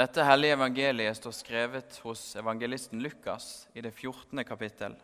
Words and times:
Dette 0.00 0.24
hellige 0.24 0.54
evangeliet 0.56 1.16
står 1.18 1.32
skrevet 1.36 1.96
hos 2.06 2.20
evangelisten 2.40 3.02
Lukas 3.04 3.68
i 3.76 3.82
det 3.84 3.90
14. 3.90 4.44
kapittel. 4.48 4.94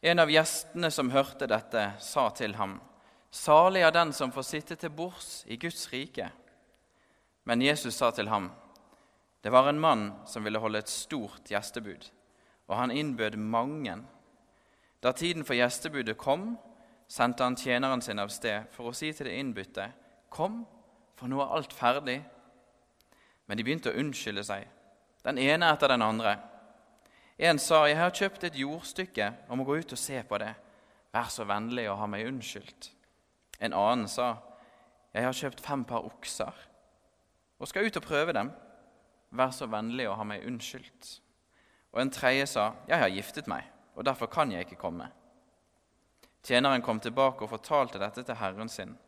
En 0.00 0.22
av 0.22 0.30
gjestene 0.32 0.88
som 0.90 1.10
hørte 1.12 1.44
dette, 1.50 1.82
sa 2.00 2.30
til 2.32 2.54
ham, 2.56 2.78
Salig 3.28 3.82
er 3.84 3.92
den 3.92 4.14
som 4.16 4.32
får 4.32 4.46
sitte 4.48 4.76
til 4.80 4.94
bords 4.94 5.42
i 5.52 5.58
Guds 5.60 5.82
rike. 5.92 6.30
Men 7.44 7.60
Jesus 7.60 7.98
sa 7.98 8.08
til 8.10 8.30
ham, 8.32 8.48
Det 9.44 9.52
var 9.52 9.68
en 9.68 9.80
mann 9.80 10.06
som 10.24 10.44
ville 10.44 10.62
holde 10.62 10.78
et 10.78 10.88
stort 10.88 11.50
gjestebud, 11.50 12.08
og 12.68 12.76
han 12.76 12.90
innbød 12.90 13.36
mange. 13.36 13.98
Da 15.02 15.12
tiden 15.12 15.44
for 15.44 15.58
gjestebudet 15.58 16.16
kom, 16.16 16.56
sendte 17.08 17.44
han 17.44 17.56
tjeneren 17.56 18.00
sin 18.00 18.18
av 18.18 18.32
sted 18.32 18.72
for 18.72 18.88
å 18.88 18.96
si 18.96 19.12
til 19.12 19.28
det 19.28 19.36
innbytte, 19.36 19.90
Kom, 20.30 20.64
for 21.16 21.28
nå 21.28 21.42
er 21.42 21.52
alt 21.52 21.76
ferdig. 21.76 22.22
Men 23.46 23.56
de 23.58 23.64
begynte 23.64 23.92
å 23.92 23.98
unnskylde 23.98 24.44
seg, 24.44 24.66
den 25.24 25.38
ene 25.38 25.70
etter 25.72 25.88
den 25.88 26.02
andre. 26.02 26.36
En 27.38 27.58
sa, 27.58 27.86
'Jeg 27.86 27.96
har 27.96 28.10
kjøpt 28.10 28.44
et 28.44 28.58
jordstykke 28.58 29.34
og 29.48 29.58
må 29.58 29.64
gå 29.64 29.76
ut 29.76 29.92
og 29.92 29.98
se 29.98 30.22
på 30.22 30.38
det.' 30.38 30.54
'Vær 31.12 31.28
så 31.30 31.44
vennlig 31.44 31.88
å 31.90 31.96
ha 31.96 32.06
meg 32.06 32.26
unnskyldt.' 32.26 32.90
En 33.60 33.72
annen 33.72 34.08
sa, 34.08 34.36
'Jeg 35.14 35.24
har 35.24 35.32
kjøpt 35.32 35.60
fem 35.60 35.84
par 35.84 36.04
okser 36.04 36.52
og 37.58 37.68
skal 37.68 37.86
ut 37.86 37.96
og 37.96 38.02
prøve 38.02 38.32
dem.' 38.32 38.52
'Vær 39.32 39.50
så 39.50 39.66
vennlig 39.66 40.08
å 40.08 40.16
ha 40.16 40.24
meg 40.24 40.44
unnskyldt.' 40.46 41.20
Og 41.92 42.00
en 42.00 42.10
tredje 42.10 42.46
sa, 42.46 42.72
'Jeg 42.88 42.98
har 42.98 43.08
giftet 43.08 43.46
meg, 43.46 43.64
og 43.94 44.04
derfor 44.04 44.26
kan 44.26 44.52
jeg 44.52 44.66
ikke 44.66 44.80
komme.' 44.80 45.10
Tjeneren 46.46 46.82
kom 46.82 47.00
tilbake 47.00 47.42
og 47.42 47.50
fortalte 47.50 47.98
dette 47.98 48.22
til 48.22 48.34
herren 48.34 48.68
sin. 48.68 48.98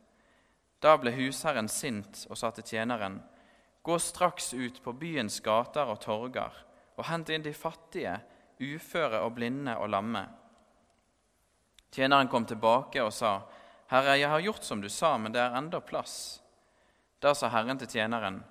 Da 0.83 0.97
ble 0.97 1.13
husherren 1.15 1.69
sint 1.69 2.27
og 2.31 2.37
sa 2.37 2.51
til 2.51 2.65
tjeneren.: 2.65 3.23
Gå 3.83 3.99
straks 3.99 4.53
ut 4.55 4.83
på 4.83 4.93
byens 4.93 5.41
gater 5.41 5.89
og 5.89 6.01
torger 6.03 6.65
og 6.99 7.07
hent 7.07 7.31
inn 7.31 7.45
de 7.45 7.55
fattige, 7.55 8.17
uføre 8.59 9.23
og 9.23 9.37
blinde 9.37 9.77
og 9.79 9.91
lamme. 9.93 10.25
Tjeneren 11.95 12.29
kom 12.29 12.45
tilbake 12.47 13.03
og 13.05 13.13
sa, 13.15 13.39
Herre, 13.89 14.19
jeg 14.19 14.29
har 14.29 14.43
gjort 14.45 14.67
som 14.67 14.83
du 14.83 14.89
sa, 14.93 15.15
men 15.17 15.33
det 15.33 15.41
er 15.41 15.57
enda 15.57 15.81
plass. 15.81 16.43
Da 17.23 17.33
sa 17.35 17.49
Herren 17.55 17.79
til 17.81 17.89
tjeneren, 17.89 18.43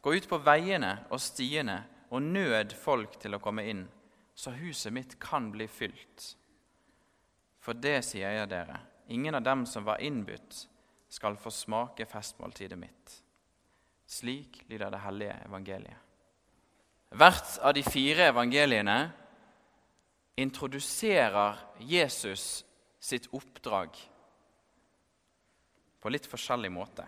Gå 0.00 0.14
ut 0.16 0.26
på 0.30 0.38
veiene 0.40 0.94
og 1.12 1.20
stiene 1.20 1.82
og 2.08 2.24
nød 2.24 2.72
folk 2.72 3.18
til 3.20 3.36
å 3.36 3.40
komme 3.42 3.66
inn, 3.68 3.84
så 4.34 4.54
huset 4.56 4.94
mitt 4.96 5.18
kan 5.20 5.50
bli 5.52 5.66
fylt. 5.68 6.30
For 7.60 7.76
det 7.76 7.98
sier 8.08 8.32
jeg 8.32 8.48
dere, 8.48 8.80
ingen 9.12 9.36
av 9.36 9.44
dem 9.44 9.66
som 9.68 9.84
var 9.84 10.00
innbudt, 10.00 10.64
skal 11.12 11.36
få 11.36 11.52
smake 11.52 12.06
festmåltidet 12.08 12.78
mitt. 12.80 13.18
Slik 14.10 14.64
lyder 14.66 14.90
det 14.90 15.04
hellige 15.04 15.36
evangeliet. 15.46 15.98
Hvert 17.14 17.58
av 17.62 17.74
de 17.74 17.82
fire 17.86 18.26
evangeliene 18.30 18.98
introduserer 20.38 21.58
Jesus 21.78 22.64
sitt 23.02 23.28
oppdrag 23.34 23.94
på 26.00 26.10
litt 26.10 26.26
forskjellig 26.30 26.70
måte. 26.74 27.04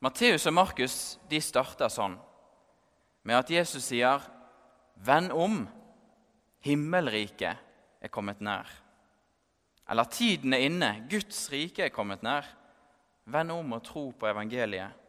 Matteus 0.00 0.46
og 0.48 0.56
Markus 0.56 0.96
de 1.28 1.40
starter 1.44 1.92
sånn 1.92 2.16
med 3.28 3.36
at 3.36 3.52
Jesus 3.52 3.90
sier, 3.90 4.24
'Vend 4.96 5.32
om, 5.32 5.68
himmelriket 6.64 7.56
er 8.00 8.08
kommet 8.08 8.40
nær.' 8.40 8.72
Eller 9.88 10.04
'Tiden 10.04 10.54
er 10.54 10.64
inne, 10.64 11.06
Guds 11.10 11.50
rike 11.52 11.84
er 11.84 11.92
kommet 11.92 12.22
nær.' 12.22 12.56
Vend 13.26 13.52
om 13.52 13.72
og 13.72 13.84
tro 13.84 14.10
på 14.10 14.26
evangeliet. 14.26 14.99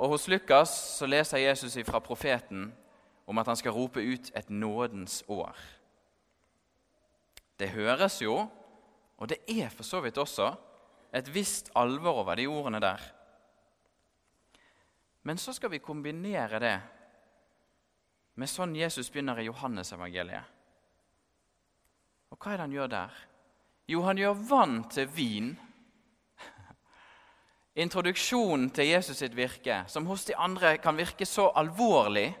Og 0.00 0.14
Hos 0.14 0.28
Lukas 0.32 0.72
så 0.96 1.06
leser 1.06 1.42
Jesus 1.42 1.76
fra 1.84 2.00
profeten 2.00 2.70
om 3.28 3.38
at 3.38 3.50
han 3.50 3.58
skal 3.58 3.74
rope 3.76 4.00
ut 4.00 4.30
et 4.34 4.48
nådens 4.48 5.20
år. 5.28 5.56
Det 7.60 7.68
høres 7.74 8.22
jo, 8.22 8.46
og 9.20 9.28
det 9.28 9.42
er 9.44 9.68
for 9.68 9.84
så 9.84 10.00
vidt 10.00 10.18
også, 10.18 10.54
et 11.12 11.28
visst 11.34 11.68
alvor 11.76 12.22
over 12.22 12.38
de 12.38 12.46
ordene 12.48 12.80
der. 12.80 13.02
Men 15.22 15.36
så 15.36 15.52
skal 15.52 15.70
vi 15.70 15.84
kombinere 15.84 16.60
det 16.62 16.78
med 18.40 18.48
sånn 18.48 18.72
Jesus 18.78 19.10
begynner 19.12 19.42
i 19.42 19.50
Johannesevangeliet. 19.50 20.56
Og 22.30 22.38
hva 22.38 22.54
er 22.54 22.56
det 22.56 22.64
han 22.64 22.78
gjør 22.78 22.92
der? 22.94 23.18
Jo, 23.90 24.00
han 24.06 24.20
gjør 24.22 24.44
vann 24.48 24.78
til 24.88 25.10
vin. 25.12 25.50
Introduksjonen 27.78 28.70
til 28.74 28.90
Jesus 28.90 29.20
sitt 29.22 29.36
virke, 29.36 29.84
som 29.86 30.06
hos 30.10 30.24
de 30.26 30.34
andre 30.34 30.74
kan 30.82 30.96
virke 30.98 31.26
så 31.26 31.50
alvorlig, 31.54 32.32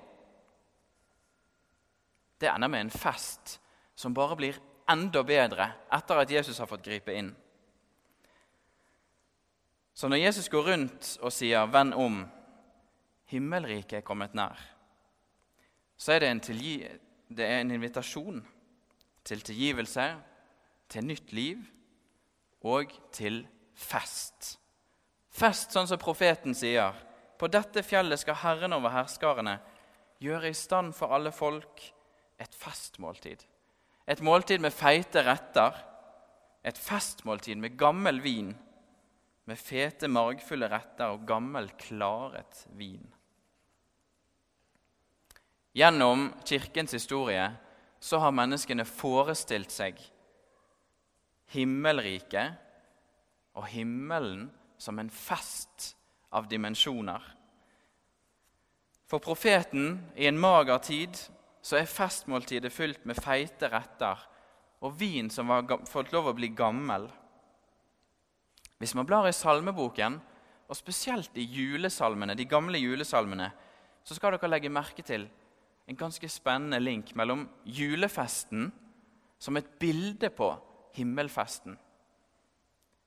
det 2.40 2.48
ender 2.50 2.68
med 2.72 2.86
en 2.86 2.90
fest 2.90 3.58
som 3.94 4.14
bare 4.16 4.36
blir 4.36 4.58
enda 4.90 5.22
bedre 5.22 5.68
etter 5.92 6.22
at 6.22 6.32
Jesus 6.32 6.58
har 6.58 6.66
fått 6.66 6.84
gripe 6.86 7.14
inn. 7.14 7.30
Så 9.94 10.08
når 10.08 10.22
Jesus 10.22 10.48
går 10.48 10.70
rundt 10.72 11.18
og 11.20 11.32
sier 11.32 11.66
'venn 11.66 11.92
om', 11.92 12.28
himmelriket 13.26 13.98
er 13.98 14.06
kommet 14.06 14.34
nær, 14.34 14.58
så 15.96 16.12
er 16.12 16.18
det 16.18 16.30
en, 16.30 16.40
det 17.28 17.44
er 17.44 17.60
en 17.60 17.70
invitasjon 17.70 18.46
til 19.24 19.40
tilgivelse, 19.40 20.16
til 20.88 21.04
nytt 21.04 21.32
liv 21.32 21.58
og 22.62 23.12
til 23.12 23.46
fest. 23.74 24.58
Fest, 25.30 25.70
sånn 25.72 25.88
som 25.88 26.00
profeten 26.00 26.56
sier. 26.56 26.96
På 27.38 27.48
dette 27.48 27.84
fjellet 27.86 28.20
skal 28.20 28.38
Herren 28.42 28.74
over 28.76 28.92
herskarene 28.92 29.58
gjøre 30.20 30.50
i 30.50 30.56
stand 30.56 30.92
for 30.96 31.14
alle 31.16 31.32
folk 31.32 31.84
et 32.40 32.56
festmåltid. 32.56 33.44
Et 34.10 34.20
måltid 34.24 34.60
med 34.60 34.74
feite 34.74 35.22
retter, 35.24 35.76
et 36.66 36.76
festmåltid 36.76 37.60
med 37.60 37.78
gammel 37.80 38.20
vin 38.20 38.50
med 39.50 39.58
fete, 39.58 40.06
margfulle 40.06 40.68
retter 40.70 41.10
og 41.14 41.24
gammel, 41.26 41.70
klaret 41.80 42.64
vin. 42.78 43.02
Gjennom 45.74 46.28
Kirkens 46.46 46.94
historie 46.94 47.48
så 48.02 48.20
har 48.22 48.34
menneskene 48.34 48.86
forestilt 48.86 49.72
seg 49.74 49.98
himmelriket 51.50 52.58
og 53.58 53.66
himmelen 53.72 54.48
som 54.80 54.98
en 54.98 55.10
fest 55.12 55.92
av 56.32 56.48
dimensjoner. 56.48 57.20
For 59.10 59.20
profeten 59.22 59.98
i 60.16 60.28
en 60.30 60.38
mager 60.40 60.78
tid 60.86 61.18
så 61.60 61.76
er 61.80 61.90
festmåltidet 61.90 62.72
fylt 62.72 63.04
med 63.04 63.18
feite 63.20 63.68
retter 63.68 64.22
og 64.80 64.94
vin 64.96 65.28
som 65.30 65.50
har 65.52 65.66
fått 65.90 66.12
lov 66.14 66.30
å 66.30 66.36
bli 66.36 66.48
gammel. 66.56 67.08
Hvis 68.80 68.94
man 68.96 69.04
blar 69.04 69.28
i 69.28 69.36
salmeboken, 69.36 70.16
og 70.70 70.78
spesielt 70.78 71.34
i 71.36 71.44
julesalmene, 71.44 72.36
de 72.38 72.46
gamle 72.46 72.78
julesalmene, 72.78 73.50
så 74.06 74.14
skal 74.14 74.36
dere 74.36 74.48
legge 74.48 74.70
merke 74.72 75.02
til 75.04 75.26
en 75.90 75.98
ganske 75.98 76.28
spennende 76.30 76.78
link 76.80 77.10
mellom 77.18 77.42
julefesten 77.66 78.70
som 79.42 79.58
et 79.58 79.68
bilde 79.82 80.30
på 80.30 80.52
himmelfesten. 80.94 81.74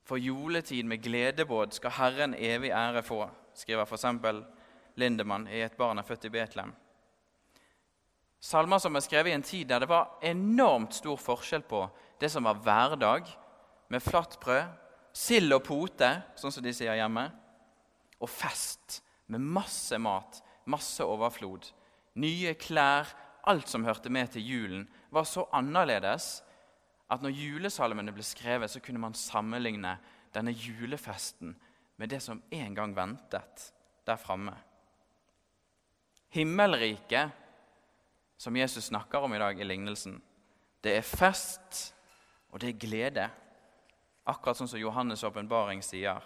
For 0.03 0.19
juletid 0.19 0.85
med 0.85 1.03
gledebåd 1.03 1.73
skal 1.77 1.95
Herren 1.97 2.35
evig 2.35 2.73
ære 2.75 3.03
få, 3.03 3.23
skriver 3.55 3.87
f.eks. 3.87 4.05
Lindemann 4.99 5.47
i 5.47 5.63
Et 5.63 5.77
barn 5.77 5.97
er 5.97 6.05
født 6.05 6.27
i 6.27 6.29
Betlehem. 6.29 6.73
Salmer 8.43 8.81
som 8.83 8.95
er 8.95 9.05
skrevet 9.05 9.31
i 9.31 9.35
en 9.37 9.45
tid 9.45 9.69
der 9.69 9.79
det 9.79 9.89
var 9.89 10.19
enormt 10.21 10.93
stor 10.93 11.17
forskjell 11.17 11.63
på 11.63 11.85
det 12.19 12.29
som 12.29 12.43
var 12.43 12.59
hverdag, 12.61 13.29
med 13.87 14.03
flatt 14.03 14.39
brød 14.41 14.83
sild 15.13 15.53
og 15.53 15.63
pote, 15.67 16.09
sånn 16.35 16.51
som 16.51 16.65
de 16.65 16.73
sier 16.73 16.97
hjemme, 16.97 17.27
og 18.19 18.29
fest 18.29 19.01
med 19.31 19.43
masse 19.43 19.97
mat, 20.01 20.41
masse 20.65 21.05
overflod. 21.05 21.69
Nye 22.19 22.55
klær, 22.59 23.09
alt 23.49 23.69
som 23.69 23.85
hørte 23.85 24.11
med 24.13 24.33
til 24.33 24.45
julen, 24.47 24.87
var 25.13 25.27
så 25.29 25.45
annerledes 25.53 26.41
at 27.13 27.23
når 27.23 27.35
julesalmene 27.37 28.13
ble 28.15 28.25
skrevet, 28.25 28.71
så 28.71 28.81
kunne 28.83 29.01
man 29.01 29.15
sammenligne 29.17 29.97
denne 30.33 30.51
julefesten 30.51 31.53
med 32.01 32.09
det 32.09 32.21
som 32.25 32.41
en 32.51 32.75
gang 32.75 32.95
ventet 32.97 33.69
der 34.07 34.19
framme. 34.19 34.55
Himmelriket, 36.33 37.29
som 38.37 38.57
Jesus 38.57 38.89
snakker 38.89 39.23
om 39.23 39.33
i 39.33 39.39
dag 39.39 39.59
i 39.59 39.67
lignelsen, 39.67 40.17
det 40.83 40.97
er 40.97 41.05
fest, 41.05 41.93
og 42.49 42.59
det 42.59 42.73
er 42.73 42.81
glede. 42.81 43.27
Akkurat 44.25 44.57
sånn 44.57 44.71
som 44.71 44.81
Johannes' 44.81 45.23
åpenbaring 45.27 45.83
sier. 45.85 46.23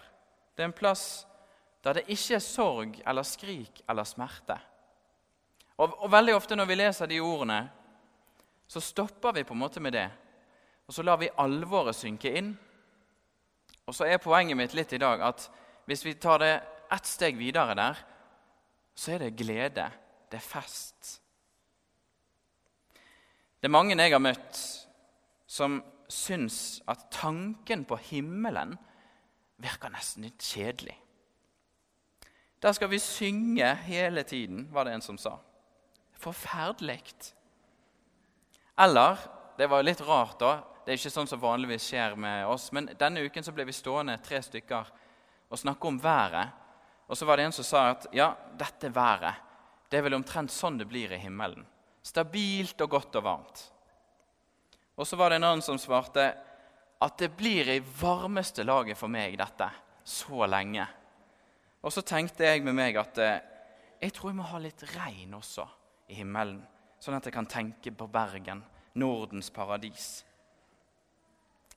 Det 0.56 0.64
er 0.64 0.70
en 0.70 0.76
plass 0.76 1.26
der 1.84 2.00
det 2.00 2.08
ikke 2.10 2.38
er 2.38 2.42
sorg 2.42 2.96
eller 3.06 3.26
skrik 3.26 3.82
eller 3.88 4.06
smerte. 4.08 4.56
Og, 5.78 5.92
og, 5.92 6.08
Veldig 6.10 6.34
ofte 6.34 6.56
når 6.58 6.66
vi 6.66 6.78
leser 6.80 7.10
de 7.10 7.20
ordene, 7.22 7.60
så 8.68 8.82
stopper 8.82 9.36
vi 9.36 9.44
på 9.46 9.54
en 9.54 9.62
måte 9.62 9.80
med 9.80 9.94
det. 9.94 10.08
Og 10.88 10.96
så 10.96 11.04
lar 11.04 11.20
vi 11.20 11.30
alvoret 11.36 11.96
synke 11.96 12.32
inn. 12.40 12.54
Og 13.88 13.94
så 13.96 14.08
er 14.08 14.20
poenget 14.20 14.56
mitt 14.56 14.74
litt 14.76 14.92
i 14.96 15.00
dag 15.00 15.22
at 15.24 15.48
hvis 15.88 16.04
vi 16.04 16.16
tar 16.20 16.40
det 16.42 16.54
ett 16.92 17.08
steg 17.08 17.38
videre 17.40 17.76
der, 17.76 18.00
så 18.96 19.14
er 19.14 19.24
det 19.24 19.36
glede. 19.36 19.86
Det 20.28 20.40
er 20.40 20.44
fest. 20.44 21.18
Det 23.58 23.68
er 23.68 23.74
mange 23.74 23.96
jeg 23.96 24.12
har 24.12 24.22
møtt, 24.22 24.58
som 25.48 25.80
syns 26.08 26.80
at 26.88 27.08
tanken 27.12 27.84
på 27.88 27.96
himmelen 28.10 28.76
virker 29.58 29.92
nesten 29.92 30.24
litt 30.28 30.44
kjedelig. 30.44 30.96
Der 32.62 32.74
skal 32.74 32.90
vi 32.90 32.98
synge 32.98 33.74
hele 33.86 34.22
tiden, 34.22 34.68
var 34.72 34.84
det 34.84 34.94
en 34.94 35.04
som 35.04 35.18
sa. 35.18 35.36
Forferdelig. 36.18 37.02
Eller 38.78 39.16
Det 39.58 39.66
var 39.66 39.82
litt 39.82 40.00
rart, 40.06 40.38
da. 40.38 40.60
Det 40.88 40.94
er 40.94 41.02
ikke 41.02 41.12
sånn 41.12 41.28
som 41.28 41.40
vanligvis 41.42 41.84
skjer 41.84 42.14
med 42.16 42.46
oss. 42.48 42.70
Men 42.72 42.86
denne 42.96 43.20
uken 43.20 43.44
så 43.44 43.52
ble 43.52 43.66
vi 43.68 43.74
stående 43.76 44.14
tre 44.24 44.38
stykker 44.40 44.86
og 45.52 45.60
snakke 45.60 45.84
om 45.90 45.98
været. 46.00 46.48
Og 47.12 47.18
så 47.20 47.28
var 47.28 47.36
det 47.36 47.44
en 47.44 47.52
som 47.52 47.66
sa 47.68 47.82
at 47.90 48.06
ja, 48.16 48.30
dette 48.56 48.88
været 48.96 49.44
det 49.88 49.98
er 49.98 50.04
vel 50.04 50.16
omtrent 50.18 50.52
sånn 50.52 50.78
det 50.80 50.86
blir 50.88 51.12
i 51.12 51.20
himmelen. 51.20 51.64
Stabilt 52.00 52.80
og 52.84 52.90
godt 52.92 53.18
og 53.20 53.24
varmt. 53.24 53.62
Og 54.96 55.04
så 55.04 55.16
var 55.20 55.28
det 55.28 55.42
en 55.42 55.48
annen 55.48 55.64
som 55.64 55.80
svarte 55.80 56.24
at 57.04 57.20
det 57.20 57.30
blir 57.36 57.68
i 57.68 57.82
varmeste 58.00 58.64
laget 58.64 58.96
for 58.96 59.12
meg, 59.12 59.36
dette, 59.36 59.68
så 60.08 60.48
lenge. 60.48 60.84
Og 61.84 61.92
så 61.92 62.00
tenkte 62.00 62.48
jeg 62.48 62.64
med 62.64 62.76
meg 62.80 62.96
at 63.00 63.20
eh, 63.22 63.44
jeg 64.00 64.16
tror 64.16 64.32
jeg 64.32 64.40
må 64.40 64.48
ha 64.48 64.60
litt 64.64 64.88
regn 64.96 65.36
også 65.36 65.68
i 66.08 66.16
himmelen. 66.16 66.62
Sånn 66.96 67.20
at 67.20 67.28
jeg 67.28 67.36
kan 67.36 67.48
tenke 67.48 67.92
på 67.92 68.08
Bergen, 68.08 68.64
Nordens 68.96 69.52
paradis. 69.52 70.24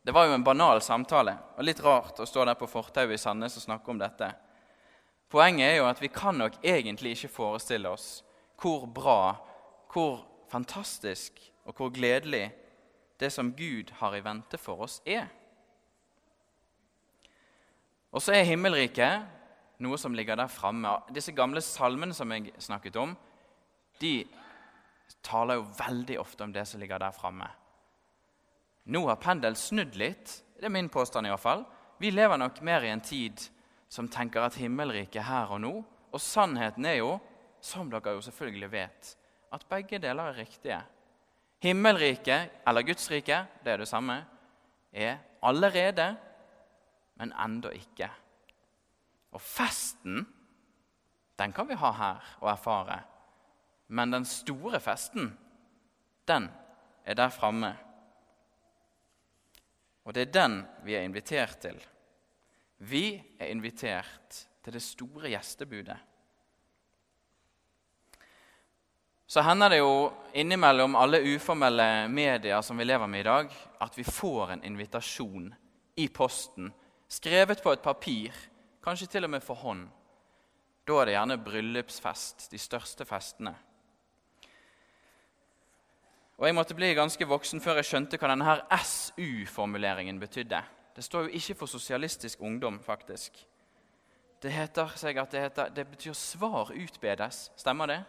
Det 0.01 0.11
var 0.11 0.25
jo 0.25 0.33
en 0.33 0.43
banal 0.43 0.81
samtale 0.81 1.35
og 1.57 1.65
litt 1.65 1.81
rart 1.85 2.19
å 2.19 2.25
stå 2.25 2.45
der 2.47 2.57
på 2.57 2.69
fortauet 2.69 3.13
i 3.13 3.21
Sandnes 3.21 3.57
og 3.59 3.65
snakke 3.67 3.93
om 3.93 3.99
dette. 4.01 4.31
Poenget 5.31 5.67
er 5.67 5.77
jo 5.77 5.87
at 5.87 6.01
vi 6.01 6.09
kan 6.11 6.39
nok 6.41 6.57
egentlig 6.65 7.13
ikke 7.15 7.35
forestille 7.35 7.89
oss 7.89 8.23
hvor 8.61 8.87
bra, 8.89 9.35
hvor 9.93 10.23
fantastisk 10.51 11.37
og 11.65 11.77
hvor 11.77 11.93
gledelig 11.93 12.49
det 13.21 13.29
som 13.33 13.53
Gud 13.53 13.93
har 14.01 14.17
i 14.17 14.23
vente 14.25 14.57
for 14.57 14.81
oss, 14.85 14.99
er. 15.05 15.29
Og 18.11 18.21
så 18.21 18.33
er 18.35 18.49
himmelriket 18.49 19.81
noe 19.81 19.97
som 20.01 20.17
ligger 20.17 20.37
der 20.37 20.51
framme. 20.51 20.97
Disse 21.13 21.33
gamle 21.37 21.61
salmene 21.63 22.17
som 22.17 22.33
jeg 22.33 22.51
snakket 22.61 22.97
om, 23.01 23.13
de 24.01 24.25
taler 25.25 25.59
jo 25.59 25.69
veldig 25.77 26.17
ofte 26.21 26.45
om 26.45 26.53
det 26.53 26.65
som 26.67 26.81
ligger 26.81 27.01
der 27.01 27.13
framme. 27.15 27.47
Nå 28.83 29.03
har 29.07 29.19
pendelen 29.21 29.57
snudd 29.59 29.95
litt. 29.99 30.41
Det 30.57 30.65
er 30.65 30.73
min 30.73 30.89
påstand. 30.89 31.27
i 31.27 31.29
hvert 31.29 31.43
fall. 31.43 31.65
Vi 31.97 32.11
lever 32.11 32.37
nok 32.37 32.61
mer 32.61 32.83
i 32.83 32.89
en 32.89 33.01
tid 33.01 33.41
som 33.89 34.07
tenker 34.09 34.41
at 34.41 34.55
himmelriket 34.55 35.21
er 35.21 35.27
her 35.27 35.51
og 35.53 35.61
nå. 35.61 35.73
Og 36.11 36.21
sannheten 36.21 36.85
er 36.85 36.99
jo, 37.01 37.19
som 37.61 37.89
dere 37.91 38.15
jo 38.15 38.23
selvfølgelig 38.25 38.71
vet, 38.71 39.11
at 39.53 39.67
begge 39.69 39.99
deler 39.99 40.31
er 40.31 40.39
riktige. 40.41 40.79
Himmelriket, 41.61 42.49
eller 42.67 42.81
Guds 42.81 43.11
rike, 43.11 43.45
det 43.63 43.73
er 43.73 43.77
det 43.77 43.87
samme, 43.87 44.17
er 44.91 45.19
allerede, 45.43 46.15
men 47.15 47.33
enda 47.37 47.69
ikke. 47.69 48.09
Og 49.31 49.41
festen, 49.41 50.25
den 51.39 51.53
kan 51.53 51.69
vi 51.69 51.77
ha 51.77 51.91
her 51.91 52.33
og 52.41 52.49
erfare. 52.51 52.99
Men 53.87 54.11
den 54.11 54.25
store 54.25 54.79
festen, 54.79 55.37
den 56.27 56.49
er 57.05 57.13
der 57.13 57.29
framme. 57.29 57.75
Og 60.05 60.13
det 60.13 60.27
er 60.27 60.37
den 60.37 60.61
vi 60.85 60.95
er 60.97 61.05
invitert 61.05 61.59
til. 61.61 61.77
Vi 62.81 63.21
er 63.39 63.51
invitert 63.51 64.45
til 64.63 64.73
det 64.73 64.81
store 64.81 65.29
gjestebudet. 65.29 65.97
Så 69.31 69.41
hender 69.47 69.71
det 69.71 69.77
jo 69.79 70.11
innimellom 70.35 70.97
alle 70.99 71.21
uformelle 71.23 72.09
medier 72.11 72.61
som 72.65 72.77
vi 72.77 72.83
lever 72.83 73.07
med 73.07 73.21
i 73.21 73.29
dag, 73.29 73.53
at 73.79 73.97
vi 73.97 74.03
får 74.03 74.51
en 74.51 74.63
invitasjon 74.67 75.53
i 75.95 76.07
posten, 76.11 76.67
skrevet 77.07 77.61
på 77.63 77.71
et 77.71 77.83
papir, 77.85 78.35
kanskje 78.83 79.07
til 79.13 79.23
og 79.23 79.31
med 79.31 79.45
for 79.45 79.55
hånd. 79.61 79.85
Da 80.83 80.97
er 80.99 81.07
det 81.07 81.15
gjerne 81.15 81.37
bryllupsfest, 81.45 82.49
de 82.51 82.59
største 82.59 83.07
festene. 83.07 83.53
Og 86.41 86.47
Jeg 86.47 86.55
måtte 86.55 86.73
bli 86.73 86.87
ganske 86.97 87.25
voksen 87.29 87.61
før 87.61 87.77
jeg 87.77 87.85
skjønte 87.85 88.17
hva 88.17 88.31
denne 88.31 88.53
SU-formuleringen 88.81 90.17
betydde. 90.19 90.57
Det 90.95 91.03
står 91.05 91.27
jo 91.27 91.35
ikke 91.37 91.55
for 91.59 91.69
Sosialistisk 91.69 92.41
Ungdom, 92.41 92.79
faktisk. 92.81 93.37
Det 94.41 94.49
heter 94.49 94.89
seg 94.97 95.19
at 95.21 95.31
det, 95.31 95.41
heter, 95.41 95.69
det 95.69 95.85
betyr 95.87 96.13
'svar 96.13 96.71
utbedes'. 96.73 97.51
Stemmer 97.55 97.85
det? 97.85 98.03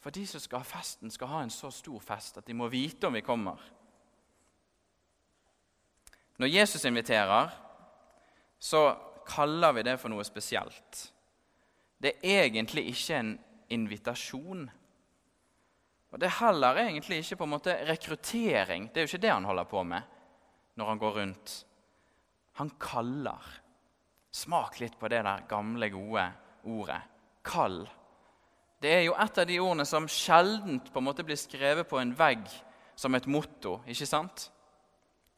For 0.00 0.10
de 0.10 0.26
som 0.26 0.40
skal 0.40 0.58
ha 0.58 0.64
festen, 0.64 1.10
skal 1.10 1.26
ha 1.26 1.42
en 1.42 1.50
så 1.50 1.70
stor 1.70 1.98
fest 2.00 2.38
at 2.38 2.46
de 2.46 2.54
må 2.54 2.68
vite 2.68 3.06
om 3.06 3.14
vi 3.14 3.20
kommer. 3.20 3.60
Når 6.38 6.46
Jesus 6.46 6.84
inviterer, 6.84 7.50
så 8.58 8.96
kaller 9.26 9.72
vi 9.72 9.82
det 9.82 10.00
for 10.00 10.08
noe 10.08 10.24
spesielt. 10.24 11.12
Det 12.02 12.12
er 12.24 12.44
egentlig 12.44 12.86
ikke 12.88 13.20
en 13.20 13.40
invitasjon. 13.68 14.70
Og 16.12 16.20
Det 16.20 16.26
er 16.26 16.40
heller 16.40 16.80
egentlig 16.80 17.20
ikke 17.22 17.36
på 17.36 17.44
en 17.44 17.52
måte 17.52 17.74
rekruttering. 17.88 18.88
Det 18.88 19.00
er 19.00 19.06
jo 19.06 19.12
ikke 19.12 19.24
det 19.26 19.32
han 19.34 19.44
holder 19.44 19.68
på 19.68 19.82
med 19.84 20.14
når 20.78 20.86
han 20.86 20.98
går 20.98 21.16
rundt. 21.20 21.54
Han 22.60 22.70
kaller. 22.80 23.48
Smak 24.30 24.78
litt 24.80 24.98
på 24.98 25.08
det 25.10 25.24
der 25.26 25.46
gamle, 25.50 25.90
gode 25.90 26.24
ordet. 26.64 27.00
Kall. 27.44 27.82
Det 28.78 28.92
er 28.94 29.02
jo 29.08 29.16
et 29.18 29.38
av 29.40 29.46
de 29.48 29.58
ordene 29.58 29.86
som 29.88 30.06
sjelden 30.10 30.78
på 30.84 31.00
en 31.00 31.06
måte 31.08 31.24
blir 31.26 31.38
skrevet 31.38 31.88
på 31.88 31.98
en 31.98 32.14
vegg 32.14 32.44
som 32.98 33.14
et 33.14 33.26
motto, 33.30 33.80
ikke 33.90 34.06
sant? 34.06 34.48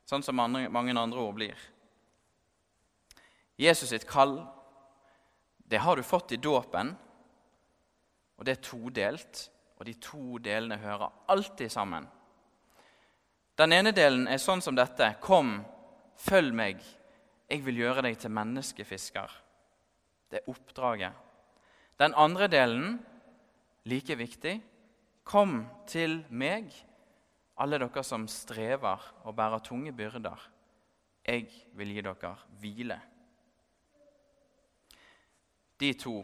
Sånn 0.08 0.24
som 0.24 0.40
andre, 0.42 0.66
mange 0.72 0.92
andre 0.96 1.22
ord 1.22 1.36
blir. 1.38 1.56
Jesus 3.60 3.92
sitt 3.92 4.06
kall, 4.08 4.38
det 5.70 5.80
har 5.84 5.96
du 5.96 6.04
fått 6.04 6.32
i 6.32 6.40
dåpen, 6.40 6.92
og 8.36 8.46
det 8.46 8.56
er 8.56 8.64
todelt. 8.64 9.42
Og 9.80 9.86
de 9.88 9.94
to 9.96 10.38
delene 10.44 10.76
hører 10.76 11.08
alltid 11.32 11.72
sammen. 11.72 12.04
Den 13.56 13.72
ene 13.72 13.92
delen 13.96 14.26
er 14.28 14.40
sånn 14.40 14.60
som 14.64 14.76
dette. 14.76 15.14
Kom, 15.24 15.58
følg 16.20 16.52
meg. 16.56 16.82
Jeg 17.50 17.64
vil 17.64 17.80
gjøre 17.80 18.04
deg 18.04 18.18
til 18.20 18.32
menneskefisker. 18.36 19.32
Det 20.30 20.42
er 20.42 20.52
oppdraget. 20.52 21.16
Den 22.00 22.14
andre 22.16 22.48
delen, 22.52 23.00
like 23.88 24.16
viktig. 24.20 24.60
Kom 25.24 25.64
til 25.88 26.20
meg, 26.28 26.70
alle 27.60 27.80
dere 27.80 28.04
som 28.04 28.28
strever 28.28 29.10
og 29.24 29.36
bærer 29.36 29.64
tunge 29.64 29.92
byrder. 29.96 30.48
Jeg 31.24 31.48
vil 31.76 31.92
gi 31.96 32.04
dere 32.04 32.36
hvile. 32.60 33.00
De 35.80 35.92
to, 35.96 36.18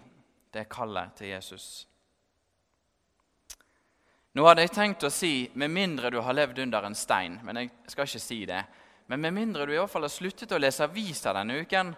det 0.52 0.64
er 0.64 0.72
kallet 0.72 1.16
til 1.16 1.32
Jesus. 1.32 1.86
Nå 4.36 4.44
hadde 4.44 4.66
jeg 4.66 4.74
tenkt 4.74 5.04
å 5.06 5.08
si 5.08 5.48
'med 5.54 5.70
mindre 5.70 6.10
du 6.10 6.20
har 6.20 6.34
levd 6.34 6.58
under 6.58 6.84
en 6.84 6.94
stein', 6.94 7.40
men 7.42 7.56
jeg 7.56 7.70
skal 7.86 8.04
ikke 8.04 8.20
si 8.20 8.44
det. 8.44 8.66
Men 9.08 9.20
med 9.20 9.32
mindre 9.32 9.64
du 9.66 9.72
i 9.72 9.78
hvert 9.78 9.90
fall 9.90 10.02
har 10.02 10.10
sluttet 10.12 10.52
å 10.52 10.58
lese 10.58 10.84
aviser 10.84 11.32
denne 11.32 11.62
uken, 11.62 11.96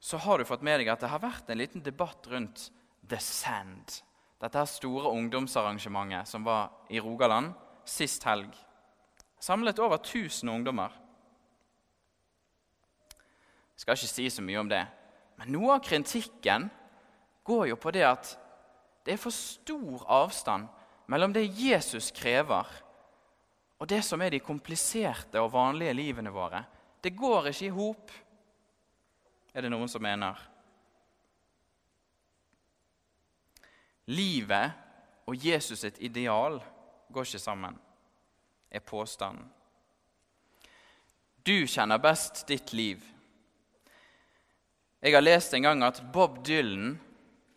så 0.00 0.18
har 0.18 0.38
du 0.38 0.44
fått 0.44 0.62
med 0.62 0.80
deg 0.80 0.88
at 0.88 1.00
det 1.00 1.08
har 1.08 1.20
vært 1.20 1.50
en 1.50 1.58
liten 1.58 1.82
debatt 1.82 2.26
rundt 2.26 2.70
The 3.08 3.18
Sand. 3.18 4.02
Dette 4.40 4.58
her 4.58 4.64
store 4.64 5.12
ungdomsarrangementet 5.12 6.26
som 6.26 6.42
var 6.42 6.70
i 6.90 6.98
Rogaland 6.98 7.54
sist 7.84 8.24
helg. 8.24 8.50
Samlet 9.38 9.78
over 9.78 9.98
1000 9.98 10.48
ungdommer. 10.48 10.90
Jeg 13.76 13.80
skal 13.80 13.94
ikke 13.94 14.06
si 14.06 14.30
så 14.30 14.42
mye 14.42 14.58
om 14.58 14.68
det, 14.68 14.86
men 15.38 15.52
noe 15.52 15.74
av 15.74 15.80
kritikken 15.80 16.70
går 17.44 17.68
jo 17.68 17.76
på 17.76 17.90
det 17.90 18.02
at 18.02 18.38
det 19.06 19.12
er 19.12 19.16
for 19.16 19.30
stor 19.30 20.04
avstand 20.08 20.68
mellom 21.06 21.32
det 21.32 21.44
Jesus 21.44 22.10
krever, 22.14 22.66
og 23.78 23.88
det 23.90 24.00
som 24.06 24.22
er 24.22 24.32
de 24.32 24.40
kompliserte 24.40 25.40
og 25.42 25.52
vanlige 25.52 25.96
livene 25.96 26.32
våre. 26.32 26.62
Det 27.02 27.12
går 27.16 27.50
ikke 27.50 27.66
i 27.66 27.74
hop, 27.74 28.12
er 29.52 29.64
det 29.64 29.70
noen 29.72 29.90
som 29.90 30.02
mener. 30.02 30.38
Livet 34.10 35.26
og 35.28 35.36
Jesus 35.40 35.84
sitt 35.84 36.00
ideal 36.04 36.58
går 37.12 37.28
ikke 37.28 37.42
sammen, 37.42 37.76
er 38.70 38.84
påstanden. 38.84 39.46
Du 41.44 41.66
kjenner 41.68 42.00
best 42.00 42.46
ditt 42.48 42.72
liv. 42.72 43.02
Jeg 45.04 45.12
har 45.12 45.20
lest 45.20 45.52
en 45.52 45.66
gang 45.66 45.82
at 45.84 46.00
Bob 46.12 46.38
Dylan 46.46 46.94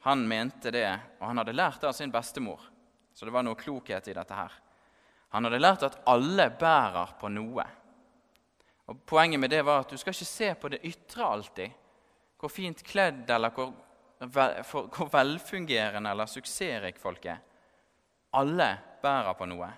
han 0.03 0.25
mente 0.27 0.71
det, 0.71 0.89
og 1.19 1.29
han 1.29 1.39
hadde 1.39 1.55
lært 1.55 1.79
det 1.79 1.87
av 1.87 1.95
sin 1.95 2.11
bestemor. 2.11 2.59
Så 3.17 3.25
det 3.25 3.33
var 3.33 3.41
noe 3.41 3.57
klokhet 3.57 4.11
i 4.11 4.13
dette 4.13 4.35
her. 4.37 4.53
Han 5.33 5.47
hadde 5.47 5.59
lært 5.59 5.85
at 5.87 5.95
alle 6.05 6.51
bærer 6.53 7.15
på 7.17 7.31
noe. 7.33 7.63
Og 8.87 8.99
Poenget 9.09 9.41
med 9.41 9.49
det 9.49 9.63
var 9.65 9.81
at 9.81 9.89
du 9.89 9.97
skal 9.97 10.13
ikke 10.13 10.27
se 10.29 10.49
på 10.61 10.69
det 10.69 10.83
ytre 10.85 11.25
alltid, 11.25 11.71
hvor 12.37 12.51
fint 12.53 12.83
kledd 12.85 13.25
eller 13.33 13.49
hvor, 13.55 13.71
hvor 14.21 15.09
velfungerende 15.11 16.11
eller 16.13 16.29
suksessrik 16.29 16.99
folk 17.01 17.25
er. 17.25 17.41
Alle 18.37 18.67
bærer 19.01 19.33
på 19.39 19.47
noe. 19.49 19.69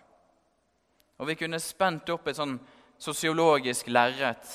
Og 1.20 1.32
vi 1.32 1.38
kunne 1.40 1.62
spent 1.64 2.12
opp 2.12 2.28
et 2.28 2.40
sånn 2.40 2.58
sosiologisk 3.00 3.88
lerret 3.88 4.52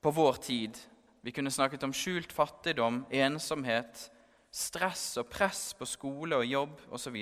på 0.00 0.12
vår 0.14 0.38
tid. 0.46 0.78
Vi 1.26 1.34
kunne 1.34 1.50
snakket 1.50 1.82
om 1.88 1.94
skjult 1.94 2.30
fattigdom, 2.32 3.02
ensomhet, 3.10 4.06
stress 4.50 5.18
og 5.18 5.26
press 5.30 5.72
på 5.74 5.90
skole 5.90 6.38
og 6.38 6.46
jobb 6.46 6.86
osv. 6.94 7.18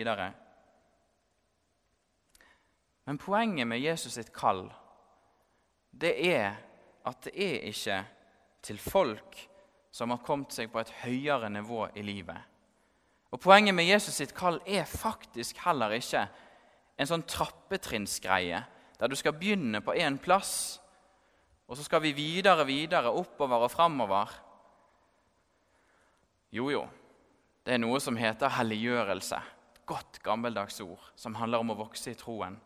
Men 3.08 3.16
poenget 3.16 3.64
med 3.64 3.80
Jesus 3.80 4.18
sitt 4.18 4.28
kall, 4.36 4.66
det 5.96 6.10
er 6.28 6.58
at 7.08 7.22
det 7.24 7.32
er 7.40 7.62
ikke 7.70 8.02
til 8.68 8.76
folk 8.84 9.38
som 9.96 10.12
har 10.12 10.20
kommet 10.26 10.52
seg 10.52 10.68
på 10.68 10.82
et 10.82 10.92
høyere 11.06 11.48
nivå 11.48 11.86
i 11.96 12.04
livet. 12.04 12.36
Og 13.32 13.40
Poenget 13.40 13.72
med 13.72 13.88
Jesus 13.88 14.20
sitt 14.20 14.36
kall 14.36 14.60
er 14.68 14.84
faktisk 14.84 15.64
heller 15.64 15.96
ikke 15.96 16.26
en 17.00 17.08
sånn 17.08 17.24
trappetrinnsgreie 17.24 18.60
der 19.00 19.08
du 19.08 19.16
skal 19.16 19.38
begynne 19.40 19.80
på 19.80 19.96
én 19.96 20.20
plass, 20.20 20.76
og 21.64 21.80
så 21.80 21.88
skal 21.88 22.04
vi 22.04 22.12
videre, 22.12 22.68
videre, 22.68 23.08
oppover 23.08 23.64
og 23.64 23.72
framover. 23.72 24.36
Jo, 26.52 26.68
jo, 26.76 26.84
det 27.64 27.72
er 27.72 27.86
noe 27.86 28.04
som 28.04 28.20
heter 28.20 28.52
helliggjørelse. 28.60 29.40
Godt, 29.88 30.20
gammeldags 30.20 30.82
ord 30.84 31.12
som 31.16 31.40
handler 31.40 31.64
om 31.64 31.72
å 31.72 31.82
vokse 31.86 32.12
i 32.12 32.18
troen. 32.26 32.60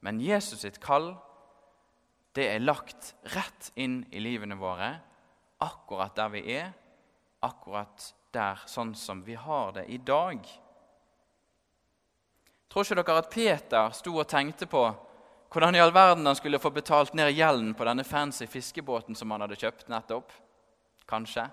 Men 0.00 0.20
Jesus 0.20 0.62
sitt 0.64 0.80
kall, 0.82 1.14
det 2.36 2.50
er 2.52 2.64
lagt 2.64 3.14
rett 3.32 3.70
inn 3.80 4.02
i 4.12 4.20
livene 4.20 4.58
våre, 4.60 4.90
akkurat 5.64 6.16
der 6.16 6.32
vi 6.34 6.42
er, 6.58 6.70
akkurat 7.46 8.12
der 8.34 8.60
sånn 8.68 8.92
som 8.98 9.22
vi 9.24 9.36
har 9.40 9.72
det 9.78 9.86
i 9.88 9.98
dag. 9.98 10.42
Tror 12.68 12.84
ikke 12.84 13.00
dere 13.00 13.22
at 13.22 13.32
Peter 13.32 13.92
sto 13.96 14.12
og 14.18 14.28
tenkte 14.28 14.68
på 14.68 14.84
hvordan 15.52 15.78
i 15.78 15.80
all 15.80 15.94
verden 15.94 16.26
han 16.26 16.36
skulle 16.36 16.60
få 16.60 16.68
betalt 16.74 17.14
ned 17.16 17.30
gjelden 17.32 17.70
på 17.78 17.86
denne 17.88 18.04
fancy 18.04 18.44
fiskebåten 18.50 19.16
som 19.16 19.30
han 19.32 19.44
hadde 19.44 19.56
kjøpt 19.56 19.88
nettopp? 19.88 20.34
Kanskje. 21.08 21.46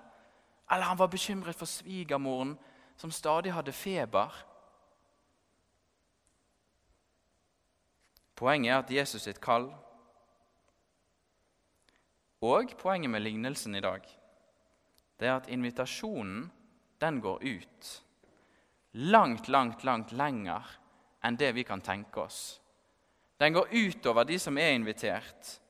Eller 0.68 0.90
han 0.90 0.98
var 0.98 1.08
bekymret 1.08 1.56
for 1.56 1.70
svigermoren 1.70 2.56
som 3.00 3.12
stadig 3.14 3.54
hadde 3.54 3.72
feber. 3.72 4.34
Poenget 8.34 8.72
er 8.72 8.78
at 8.78 8.90
Jesus 8.90 9.22
sitt 9.22 9.40
kall 9.40 9.68
Og 12.44 12.74
poenget 12.78 13.10
med 13.10 13.22
lignelsen 13.24 13.74
i 13.74 13.82
dag 13.84 14.04
det 15.20 15.28
er 15.28 15.36
at 15.38 15.48
invitasjonen 15.48 16.50
den 17.00 17.20
går 17.22 17.38
ut. 17.44 17.90
Langt, 18.92 19.48
langt, 19.48 19.84
langt 19.84 20.12
lenger 20.12 20.66
enn 21.24 21.38
det 21.38 21.52
vi 21.54 21.64
kan 21.64 21.80
tenke 21.80 22.24
oss. 22.24 22.60
Den 23.38 23.54
går 23.54 23.70
utover 23.72 24.26
de 24.26 24.38
som 24.38 24.58
er 24.58 24.74
invitert. 24.74 25.60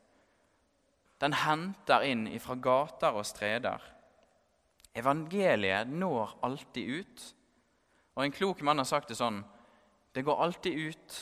Den 1.20 1.36
henter 1.44 2.04
inn 2.08 2.26
ifra 2.28 2.56
gater 2.56 3.16
og 3.16 3.26
streder. 3.28 3.80
Evangeliet 4.94 5.88
når 5.88 6.36
alltid 6.42 7.00
ut. 7.00 7.24
Og 8.14 8.24
En 8.24 8.32
klok 8.32 8.62
mann 8.62 8.78
har 8.78 8.88
sagt 8.88 9.08
det 9.08 9.18
sånn 9.18 9.42
Det 10.14 10.22
går 10.22 10.42
alltid 10.42 10.78
ut, 10.78 11.14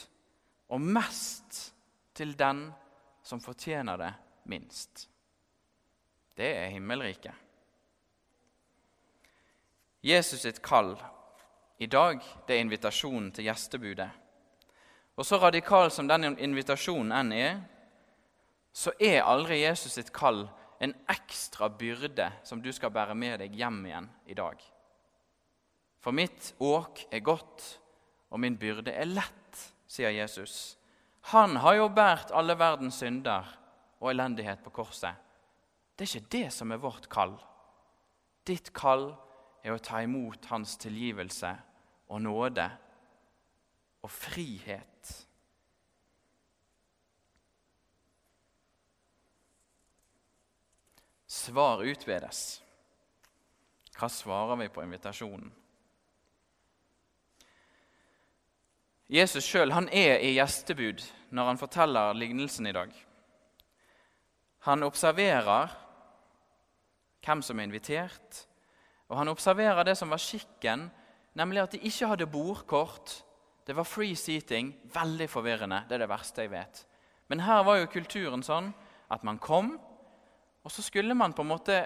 og 0.72 0.80
mest 0.80 1.74
til 2.16 2.32
den 2.38 2.66
som 3.22 3.40
fortjener 3.40 4.00
det 4.00 4.12
minst. 4.48 5.06
Det 6.36 6.48
er 6.48 6.72
himmelriket. 6.72 7.34
Jesus 10.02 10.42
sitt 10.42 10.62
kall 10.64 10.96
i 11.78 11.86
dag 11.86 12.18
det 12.46 12.56
er 12.56 12.64
invitasjonen 12.64 13.30
til 13.34 13.46
gjestebudet. 13.46 14.08
Og 15.16 15.26
så 15.28 15.38
radikal 15.38 15.90
som 15.92 16.08
den 16.08 16.32
invitasjonen 16.40 17.12
enn 17.14 17.32
er, 17.36 17.60
så 18.72 18.94
er 18.98 19.26
aldri 19.28 19.60
Jesus 19.60 19.98
sitt 19.98 20.10
kall 20.14 20.46
en 20.82 20.94
ekstra 21.12 21.68
byrde 21.68 22.30
som 22.48 22.62
du 22.64 22.72
skal 22.74 22.90
bære 22.90 23.14
med 23.14 23.38
deg 23.44 23.54
hjem 23.54 23.84
igjen 23.86 24.08
i 24.26 24.34
dag. 24.34 24.56
For 26.02 26.16
mitt 26.16 26.54
åk 26.58 27.04
er 27.12 27.22
godt, 27.22 27.66
og 28.32 28.40
min 28.42 28.56
byrde 28.58 28.90
er 28.90 29.06
lett, 29.06 29.41
sier 29.92 30.14
Jesus. 30.14 30.78
Han 31.32 31.58
har 31.60 31.76
jo 31.76 31.90
båret 31.92 32.32
alle 32.34 32.56
verdens 32.58 33.02
synder 33.02 33.48
og 34.00 34.10
elendighet 34.10 34.62
på 34.64 34.72
korset. 34.74 35.18
Det 35.94 36.06
er 36.06 36.16
ikke 36.16 36.32
det 36.32 36.48
som 36.54 36.72
er 36.72 36.80
vårt 36.82 37.08
kall. 37.12 37.36
Ditt 38.48 38.72
kall 38.74 39.12
er 39.62 39.74
å 39.74 39.82
ta 39.82 40.00
imot 40.02 40.48
hans 40.50 40.74
tilgivelse 40.80 41.52
og 42.08 42.24
nåde 42.24 42.66
og 44.02 44.10
frihet. 44.10 45.12
Svar 51.32 51.84
utvedes. 51.86 52.42
Hva 53.96 54.08
svarer 54.10 54.58
vi 54.64 54.72
på 54.72 54.82
invitasjonen? 54.82 55.52
Jesus 59.08 59.44
sjøl 59.44 59.72
er 59.92 60.20
i 60.22 60.34
gjestebud 60.36 61.02
når 61.30 61.46
han 61.46 61.58
forteller 61.58 62.14
lignelsen 62.14 62.66
i 62.66 62.72
dag. 62.72 62.92
Han 64.68 64.82
observerer 64.86 65.72
hvem 67.22 67.42
som 67.42 67.58
er 67.58 67.66
invitert, 67.66 68.46
og 69.08 69.18
han 69.18 69.28
observerer 69.28 69.84
det 69.84 69.96
som 69.98 70.10
var 70.10 70.22
skikken, 70.22 70.90
nemlig 71.34 71.62
at 71.62 71.72
de 71.74 71.82
ikke 71.82 72.08
hadde 72.08 72.30
bordkort. 72.30 73.22
Det 73.66 73.76
var 73.76 73.86
free 73.86 74.16
seating. 74.16 74.72
Veldig 74.94 75.28
forvirrende. 75.30 75.84
Det 75.88 75.96
er 75.96 76.04
det 76.04 76.10
verste 76.10 76.42
jeg 76.42 76.50
vet. 76.50 76.84
Men 77.28 77.44
her 77.44 77.62
var 77.62 77.78
jo 77.78 77.90
kulturen 77.92 78.42
sånn 78.42 78.72
at 79.12 79.24
man 79.24 79.38
kom, 79.38 79.76
og 80.62 80.70
så 80.70 80.82
skulle 80.82 81.14
man 81.14 81.34
på 81.34 81.42
en 81.44 81.50
måte 81.52 81.76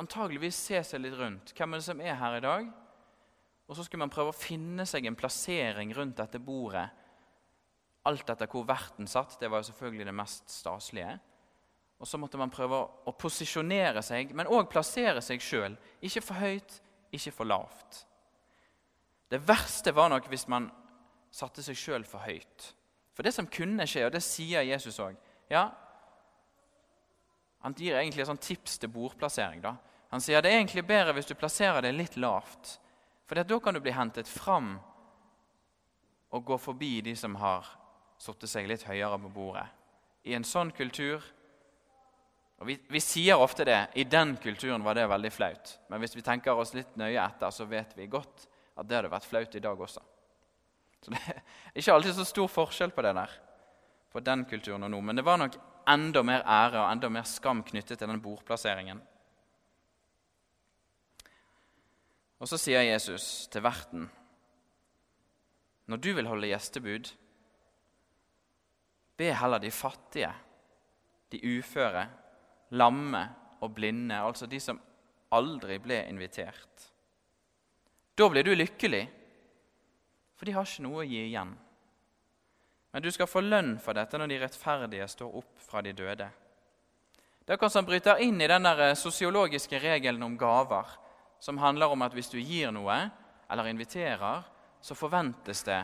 antageligvis 0.00 0.56
se 0.68 0.80
seg 0.84 1.02
litt 1.02 1.16
rundt. 1.18 1.52
Hvem 1.56 1.74
er 1.74 1.80
det 1.80 1.86
som 1.88 2.00
er 2.00 2.16
her 2.20 2.36
i 2.36 2.44
dag? 2.44 2.70
Og 3.70 3.76
så 3.78 3.84
skulle 3.86 4.02
man 4.02 4.10
prøve 4.10 4.32
å 4.32 4.36
finne 4.36 4.82
seg 4.88 5.06
en 5.06 5.16
plassering 5.18 5.92
rundt 5.94 6.18
dette 6.18 6.40
bordet. 6.42 6.88
Alt 8.10 8.32
etter 8.32 8.50
hvor 8.50 8.66
verten 8.66 9.06
satt. 9.06 9.36
Det 9.38 9.50
var 9.50 9.62
jo 9.62 9.68
selvfølgelig 9.70 10.08
det 10.08 10.14
mest 10.18 10.50
staselige. 10.50 11.12
Og 12.00 12.08
så 12.08 12.18
måtte 12.18 12.40
man 12.40 12.50
prøve 12.50 12.80
å 13.06 13.14
posisjonere 13.14 14.02
seg, 14.02 14.32
men 14.34 14.48
òg 14.50 14.70
plassere 14.72 15.22
seg 15.22 15.42
sjøl. 15.44 15.76
Ikke 16.02 16.24
for 16.24 16.42
høyt, 16.42 16.80
ikke 17.14 17.34
for 17.36 17.46
lavt. 17.46 18.02
Det 19.30 19.38
verste 19.46 19.94
var 19.94 20.10
nok 20.10 20.26
hvis 20.32 20.48
man 20.50 20.66
satte 21.30 21.62
seg 21.62 21.78
sjøl 21.78 22.06
for 22.08 22.26
høyt. 22.26 22.72
For 23.14 23.22
det 23.22 23.36
som 23.36 23.46
kunne 23.52 23.86
skje, 23.86 24.08
og 24.08 24.14
det 24.16 24.24
sier 24.24 24.66
Jesus 24.66 24.98
òg 25.02 25.18
ja, 25.50 25.64
han 27.60 27.74
gir 27.76 27.98
egentlig 27.98 28.22
et 28.22 28.30
sånt 28.30 28.44
tips 28.46 28.78
til 28.80 28.92
bordplassering. 28.94 29.60
da. 29.60 29.74
Han 30.14 30.22
sier 30.22 30.42
det 30.42 30.52
er 30.52 30.60
egentlig 30.60 30.86
bedre 30.86 31.12
hvis 31.16 31.28
du 31.28 31.34
plasserer 31.34 31.82
det 31.84 31.90
litt 31.92 32.16
lavt. 32.16 32.78
For 33.30 33.38
da 33.38 33.60
kan 33.62 33.76
du 33.76 33.78
bli 33.78 33.92
hentet 33.94 34.26
fram 34.26 34.72
og 36.34 36.46
gå 36.48 36.56
forbi 36.58 36.96
de 37.06 37.12
som 37.14 37.36
har 37.38 37.68
satt 38.18 38.42
seg 38.50 38.66
litt 38.66 38.82
høyere 38.88 39.20
på 39.22 39.30
bordet. 39.30 39.68
I 40.26 40.34
en 40.34 40.42
sånn 40.44 40.72
kultur 40.74 41.22
og 42.60 42.66
vi, 42.68 42.74
vi, 42.90 43.00
sier 43.00 43.40
ofte 43.40 43.64
det. 43.64 43.78
I 43.94 44.04
den 44.04 44.34
kulturen 44.42 44.82
var 44.84 44.98
det 44.98 45.06
veldig 45.08 45.30
flaut. 45.32 45.70
Men 45.88 46.02
hvis 46.02 46.12
vi 46.18 46.24
tenker 46.26 46.58
oss 46.58 46.74
litt 46.74 46.98
nøye 47.00 47.22
etter, 47.22 47.54
så 47.54 47.64
vet 47.70 47.94
vi 47.96 48.10
godt 48.10 48.48
at 48.76 48.88
det 48.88 48.98
hadde 48.98 49.12
vært 49.14 49.28
flaut 49.30 49.54
i 49.56 49.62
dag 49.62 49.80
også. 49.80 50.02
Så 51.00 51.14
det 51.14 51.20
er 51.30 51.40
ikke 51.80 51.94
alltid 51.94 52.18
så 52.18 52.26
stor 52.28 52.50
forskjell 52.52 52.92
på 52.92 53.06
det 53.06 53.14
der, 53.16 53.32
på 54.12 54.20
den 54.26 54.44
kulturen 54.50 54.84
og 54.84 54.92
nå. 54.92 55.00
Men 55.06 55.16
det 55.16 55.24
var 55.24 55.40
nok 55.40 55.56
enda 55.88 56.24
mer 56.26 56.42
ære 56.42 56.82
og 56.82 56.90
enda 56.90 57.14
mer 57.14 57.30
skam 57.30 57.62
knyttet 57.70 58.02
til 58.02 58.10
den 58.10 58.20
bordplasseringen. 58.26 59.00
Og 62.40 62.48
så 62.48 62.58
sier 62.60 62.86
Jesus 62.86 63.46
til 63.52 63.64
verten 63.64 64.08
når 65.90 65.98
du 65.98 66.12
vil 66.14 66.28
holde 66.30 66.46
gjestebud, 66.46 67.08
be 69.18 69.32
heller 69.34 69.58
de 69.58 69.72
fattige, 69.74 70.30
de 71.34 71.40
uføre, 71.58 72.04
lamme 72.70 73.24
og 73.60 73.74
blinde, 73.74 74.14
altså 74.14 74.46
de 74.46 74.60
som 74.62 74.78
aldri 75.34 75.80
ble 75.82 75.98
invitert. 76.06 76.86
Da 78.14 78.28
blir 78.30 78.46
du 78.46 78.52
lykkelig, 78.54 79.02
for 80.38 80.46
de 80.46 80.54
har 80.54 80.70
ikke 80.70 80.86
noe 80.86 81.02
å 81.02 81.08
gi 81.10 81.24
igjen. 81.24 81.56
Men 82.94 83.02
du 83.02 83.10
skal 83.10 83.28
få 83.30 83.42
lønn 83.42 83.74
for 83.82 83.98
dette 83.98 84.18
når 84.18 84.30
de 84.30 84.40
rettferdige 84.44 85.10
står 85.10 85.36
opp 85.42 85.66
fra 85.66 85.82
de 85.82 85.92
døde. 85.94 86.30
Det 87.42 87.50
er 87.50 87.58
akkurat 87.58 87.74
som 87.74 87.86
bryter 87.86 88.22
inn 88.22 88.38
i 88.38 88.48
den 88.50 88.66
eh, 88.70 88.94
sosiologiske 88.94 89.78
regelen 89.82 90.22
om 90.22 90.38
gaver, 90.38 90.86
som 91.40 91.58
handler 91.58 91.92
om 91.92 92.02
at 92.04 92.14
hvis 92.14 92.30
du 92.32 92.38
gir 92.38 92.72
noe 92.74 92.96
eller 93.50 93.70
inviterer, 93.70 94.44
så 94.80 94.96
forventes 94.96 95.64
det 95.66 95.80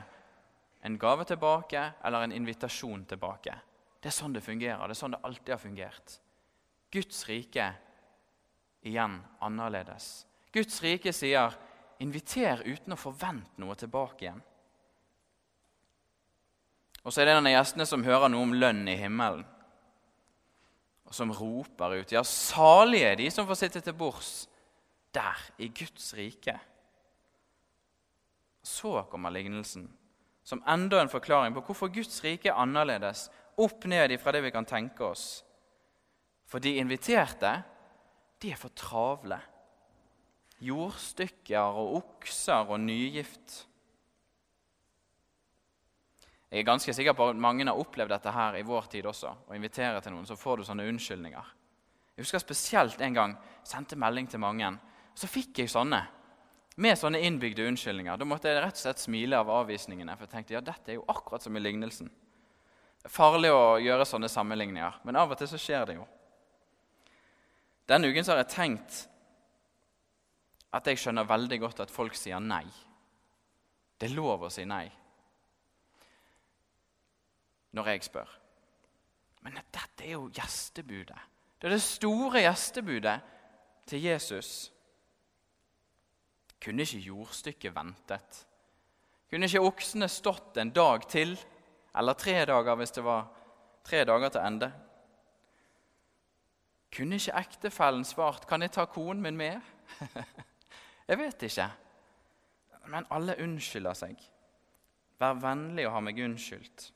en 0.86 0.98
gave 1.00 1.24
tilbake 1.24 1.82
eller 2.04 2.24
en 2.24 2.32
invitasjon 2.36 3.04
tilbake. 3.08 3.54
Det 4.00 4.12
er 4.12 4.14
sånn 4.14 4.36
det 4.36 4.44
fungerer. 4.44 4.84
Det 4.86 4.94
er 4.94 5.00
sånn 5.00 5.16
det 5.16 5.22
alltid 5.26 5.54
har 5.54 5.62
fungert. 5.62 6.18
Guds 6.92 7.24
rike 7.28 7.70
igjen 8.86 9.18
annerledes. 9.42 10.26
Guds 10.52 10.78
rike 10.84 11.12
sier 11.12 11.56
'inviter 11.98 12.62
uten 12.64 12.92
å 12.92 13.00
forvente 13.00 13.58
noe 13.58 13.74
tilbake 13.74 14.24
igjen'. 14.24 14.42
Og 17.04 17.12
så 17.12 17.20
er 17.20 17.24
det 17.24 17.34
denne 17.36 17.54
gjestene 17.54 17.86
som 17.86 18.04
hører 18.04 18.28
noe 18.28 18.42
om 18.42 18.52
lønn 18.52 18.88
i 18.88 18.96
himmelen, 18.96 19.46
og 21.06 21.14
som 21.14 21.32
roper 21.32 22.00
ut 22.00 22.12
'Ja, 22.12 22.22
salige 22.22 23.16
de 23.16 23.30
som 23.30 23.46
får 23.46 23.54
sitte 23.54 23.80
til 23.80 23.92
bords 23.92 24.48
der, 25.16 25.44
i 25.58 25.68
Guds 25.68 26.14
rike'. 26.14 26.58
Så 28.62 29.06
kommer 29.10 29.30
lignelsen, 29.30 29.88
som 30.44 30.62
enda 30.68 31.00
en 31.00 31.08
forklaring 31.08 31.54
på 31.54 31.60
hvorfor 31.60 31.88
Guds 31.88 32.24
rike 32.24 32.48
er 32.48 32.60
annerledes, 32.60 33.30
opp 33.56 33.84
ned 33.88 34.12
ifra 34.12 34.32
det 34.32 34.42
vi 34.44 34.52
kan 34.54 34.66
tenke 34.68 35.04
oss. 35.04 35.44
For 36.46 36.62
de 36.62 36.76
inviterte, 36.76 37.62
de 38.42 38.50
er 38.52 38.60
for 38.60 38.74
travle. 38.76 39.38
Jordstykker 40.60 41.80
og 41.80 41.96
okser 41.96 42.70
og 42.70 42.80
nygift. 42.80 43.66
Jeg 46.50 46.62
er 46.62 46.68
ganske 46.68 46.94
sikker 46.94 47.12
på 47.12 47.28
at 47.28 47.36
mange 47.36 47.66
har 47.66 47.76
opplevd 47.76 48.14
dette 48.14 48.32
her 48.32 48.56
i 48.56 48.64
vår 48.64 48.86
tid 48.92 49.06
også. 49.10 49.32
Å 49.50 49.56
invitere 49.56 50.00
til 50.00 50.14
noen, 50.14 50.28
så 50.28 50.38
får 50.38 50.60
du 50.60 50.68
sånne 50.68 50.86
unnskyldninger. 50.88 51.54
Jeg 52.16 52.24
husker 52.24 52.40
spesielt 52.40 53.00
en 53.02 53.16
gang 53.16 53.34
sendte 53.66 53.98
melding 53.98 54.30
til 54.30 54.40
mange. 54.40 54.70
Så 55.16 55.28
fikk 55.30 55.62
jeg 55.62 55.72
sånne 55.72 56.02
med 56.76 56.98
sånne 57.00 57.22
innbygde 57.24 57.64
unnskyldninger. 57.70 58.18
Da 58.20 58.28
måtte 58.28 58.50
jeg 58.50 58.60
rett 58.60 58.76
og 58.76 58.82
slett 58.82 59.00
smile 59.00 59.38
av 59.40 59.50
avvisningene. 59.62 60.12
For 60.16 60.26
jeg 60.26 60.34
tenkte 60.34 60.56
ja, 60.58 60.64
dette 60.64 60.92
er 60.92 60.98
jo 60.98 61.06
akkurat 61.08 61.44
som 61.44 61.56
i 61.56 61.62
lignelsen. 61.62 62.10
Farlig 63.08 63.52
å 63.54 63.78
gjøre 63.80 64.04
sånne 64.08 64.28
sammenligninger, 64.28 65.00
men 65.06 65.16
av 65.16 65.32
og 65.32 65.38
til 65.38 65.48
så 65.48 65.60
skjer 65.60 65.86
det 65.88 65.96
jo. 65.96 66.06
Denne 67.86 68.10
uken 68.10 68.26
så 68.26 68.34
har 68.34 68.42
jeg 68.42 68.52
tenkt 68.52 69.04
at 70.74 70.90
jeg 70.90 71.00
skjønner 71.00 71.28
veldig 71.28 71.60
godt 71.62 71.84
at 71.86 71.94
folk 71.94 72.18
sier 72.18 72.42
nei. 72.42 72.64
Det 73.96 74.10
er 74.10 74.16
lov 74.18 74.44
å 74.44 74.52
si 74.52 74.66
nei 74.68 74.84
når 77.76 77.92
jeg 77.92 78.06
spør. 78.08 78.28
Men 79.44 79.58
dette 79.60 80.04
er 80.04 80.16
jo 80.16 80.26
gjestebudet. 80.34 81.18
Det 81.56 81.68
er 81.68 81.76
det 81.76 81.84
store 81.84 82.42
gjestebudet 82.42 83.16
til 83.88 84.02
Jesus. 84.10 84.50
Kunne 86.62 86.82
ikke 86.86 87.04
jordstykket 87.10 87.74
ventet? 87.74 88.42
Kunne 89.30 89.48
ikke 89.48 89.64
oksene 89.66 90.08
stått 90.08 90.56
en 90.60 90.72
dag 90.74 91.06
til? 91.10 91.36
Eller 91.96 92.18
tre 92.18 92.44
dager, 92.44 92.74
hvis 92.76 92.94
det 92.96 93.04
var 93.04 93.28
tre 93.84 94.04
dager 94.04 94.28
til 94.28 94.44
ende? 94.46 94.72
Kunne 96.96 97.18
ikke 97.18 97.38
ektefellen 97.38 98.04
svart 98.04 98.46
'Kan 98.46 98.62
jeg 98.62 98.72
ta 98.72 98.84
konen 98.84 99.22
min 99.22 99.36
med?' 99.36 99.60
jeg 101.08 101.18
vet 101.18 101.42
ikke. 101.42 101.70
Men 102.86 103.06
alle 103.10 103.36
unnskylder 103.42 103.94
seg. 103.94 104.16
Vær 105.18 105.32
vennlig 105.32 105.86
og 105.86 105.92
ha 105.92 106.00
meg 106.00 106.18
unnskyldt. 106.24 106.92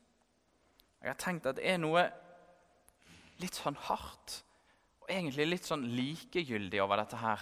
Jeg 1.00 1.08
har 1.08 1.18
tenkt 1.18 1.46
at 1.46 1.56
det 1.56 1.70
er 1.70 1.78
noe 1.80 2.04
litt 3.40 3.56
sånn 3.56 3.78
hardt 3.88 4.42
og 5.00 5.08
egentlig 5.08 5.46
litt 5.48 5.64
sånn 5.64 5.86
likegyldig 5.96 6.82
over 6.82 7.00
dette 7.00 7.16
her. 7.16 7.40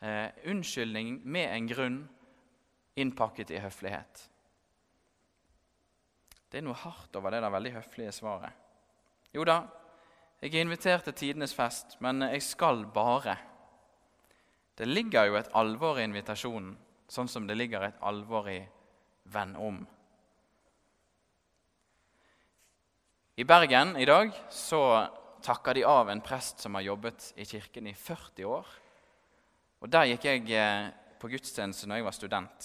Eh, 0.00 0.28
unnskyldning 0.44 1.20
med 1.24 1.48
en 1.48 1.68
grunn 1.70 1.98
innpakket 2.96 3.50
i 3.50 3.60
høflighet. 3.60 4.26
Det 6.50 6.60
er 6.60 6.66
noe 6.66 6.76
hardt 6.78 7.16
over 7.16 7.32
det 7.32 7.40
der 7.44 7.52
veldig 7.52 7.72
høflige 7.78 8.12
svaret. 8.12 8.52
Jo 9.34 9.44
da, 9.44 9.62
jeg 10.40 10.52
er 10.54 10.66
invitert 10.66 11.08
til 11.08 11.16
tidenes 11.16 11.54
fest, 11.56 11.96
men 12.04 12.22
jeg 12.28 12.44
skal 12.44 12.84
bare. 12.92 13.38
Det 14.76 14.86
ligger 14.88 15.30
jo 15.30 15.38
et 15.40 15.50
alvor 15.56 15.98
i 15.98 16.04
invitasjonen, 16.04 16.74
sånn 17.08 17.28
som 17.28 17.46
det 17.48 17.56
ligger 17.56 17.88
et 17.88 18.00
alvor 18.00 18.48
i 18.52 18.60
'venn 19.24 19.56
om'. 19.56 19.86
I 23.36 23.44
Bergen 23.44 23.96
i 23.96 24.04
dag 24.04 24.32
så 24.50 25.08
takker 25.42 25.74
de 25.74 25.84
av 25.84 26.08
en 26.08 26.20
prest 26.20 26.60
som 26.60 26.74
har 26.74 26.82
jobbet 26.82 27.32
i 27.36 27.44
kirken 27.44 27.86
i 27.86 27.92
40 27.92 28.44
år. 28.44 28.66
Og 29.86 29.92
Der 29.92 30.08
gikk 30.10 30.24
jeg 30.26 30.48
eh, 30.50 30.88
på 31.22 31.28
gudstjeneste 31.30 31.86
når 31.86 32.00
jeg 32.00 32.04
var 32.04 32.14
student. 32.16 32.64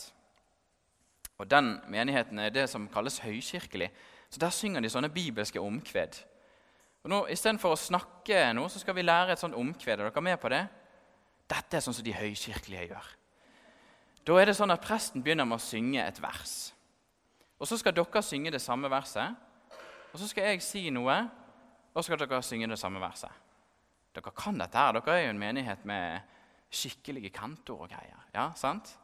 Og 1.37 1.51
Den 1.51 1.75
menigheten 1.93 2.39
er 2.39 2.49
det 2.49 2.63
som 2.69 2.87
kalles 2.89 3.19
høykirkelig. 3.21 3.91
Så 4.29 4.39
Der 4.39 4.49
synger 4.49 4.81
de 4.81 4.89
sånne 4.89 5.09
bibelske 5.13 5.61
omkved. 5.61 6.17
Og 7.03 7.13
nå, 7.13 7.19
Istedenfor 7.29 7.75
å 7.75 7.77
snakke 7.77 8.47
nå, 8.57 8.65
så 8.69 8.81
skal 8.81 8.97
vi 8.97 9.05
lære 9.05 9.35
et 9.35 9.43
sånt 9.43 9.53
omkved. 9.53 9.99
Er 9.99 10.09
dere 10.09 10.25
med 10.25 10.41
på 10.41 10.49
det? 10.49 10.63
Dette 11.45 11.77
er 11.77 11.85
sånn 11.85 11.93
som 11.93 12.05
de 12.05 12.17
høykirkelige 12.17 12.89
gjør. 12.89 13.13
Da 14.25 14.41
er 14.41 14.49
det 14.49 14.57
sånn 14.57 14.73
at 14.73 14.81
Presten 14.81 15.21
begynner 15.21 15.45
med 15.45 15.61
å 15.61 15.65
synge 15.65 16.01
et 16.01 16.21
vers. 16.21 16.73
Og 17.59 17.69
Så 17.69 17.77
skal 17.77 17.93
dere 17.93 18.25
synge 18.25 18.49
det 18.51 18.65
samme 18.65 18.89
verset. 18.89 19.37
Og 20.13 20.19
så 20.19 20.27
skal 20.27 20.49
jeg 20.49 20.65
si 20.65 20.89
noe, 20.89 21.21
og 21.93 22.01
så 22.01 22.09
skal 22.09 22.25
dere 22.25 22.41
synge 22.41 22.73
det 22.73 22.81
samme 22.81 22.99
verset. 22.99 23.29
Dere 24.15 24.33
kan 24.33 24.57
dette 24.57 24.77
her. 24.77 24.97
Dere 24.97 25.19
er 25.19 25.27
jo 25.27 25.33
en 25.37 25.45
menighet 25.45 25.85
med 25.85 26.21
skikkelige 26.71 27.29
kantor 27.35 27.85
og 27.85 27.91
greier. 27.91 28.25
Ja, 28.33 28.49
sant? 28.55 28.95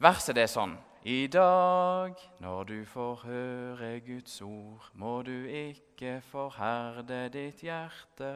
Verset 0.00 0.36
det 0.36 0.46
er 0.46 0.52
sånn 0.52 0.78
I 1.04 1.26
dag, 1.32 2.16
når 2.40 2.64
du 2.68 2.78
får 2.88 3.22
høre 3.24 3.90
Guds 4.04 4.40
ord, 4.44 4.90
må 4.94 5.20
du 5.24 5.48
ikke 5.48 6.20
forherde 6.30 7.26
ditt 7.32 7.64
hjerte. 7.64 8.34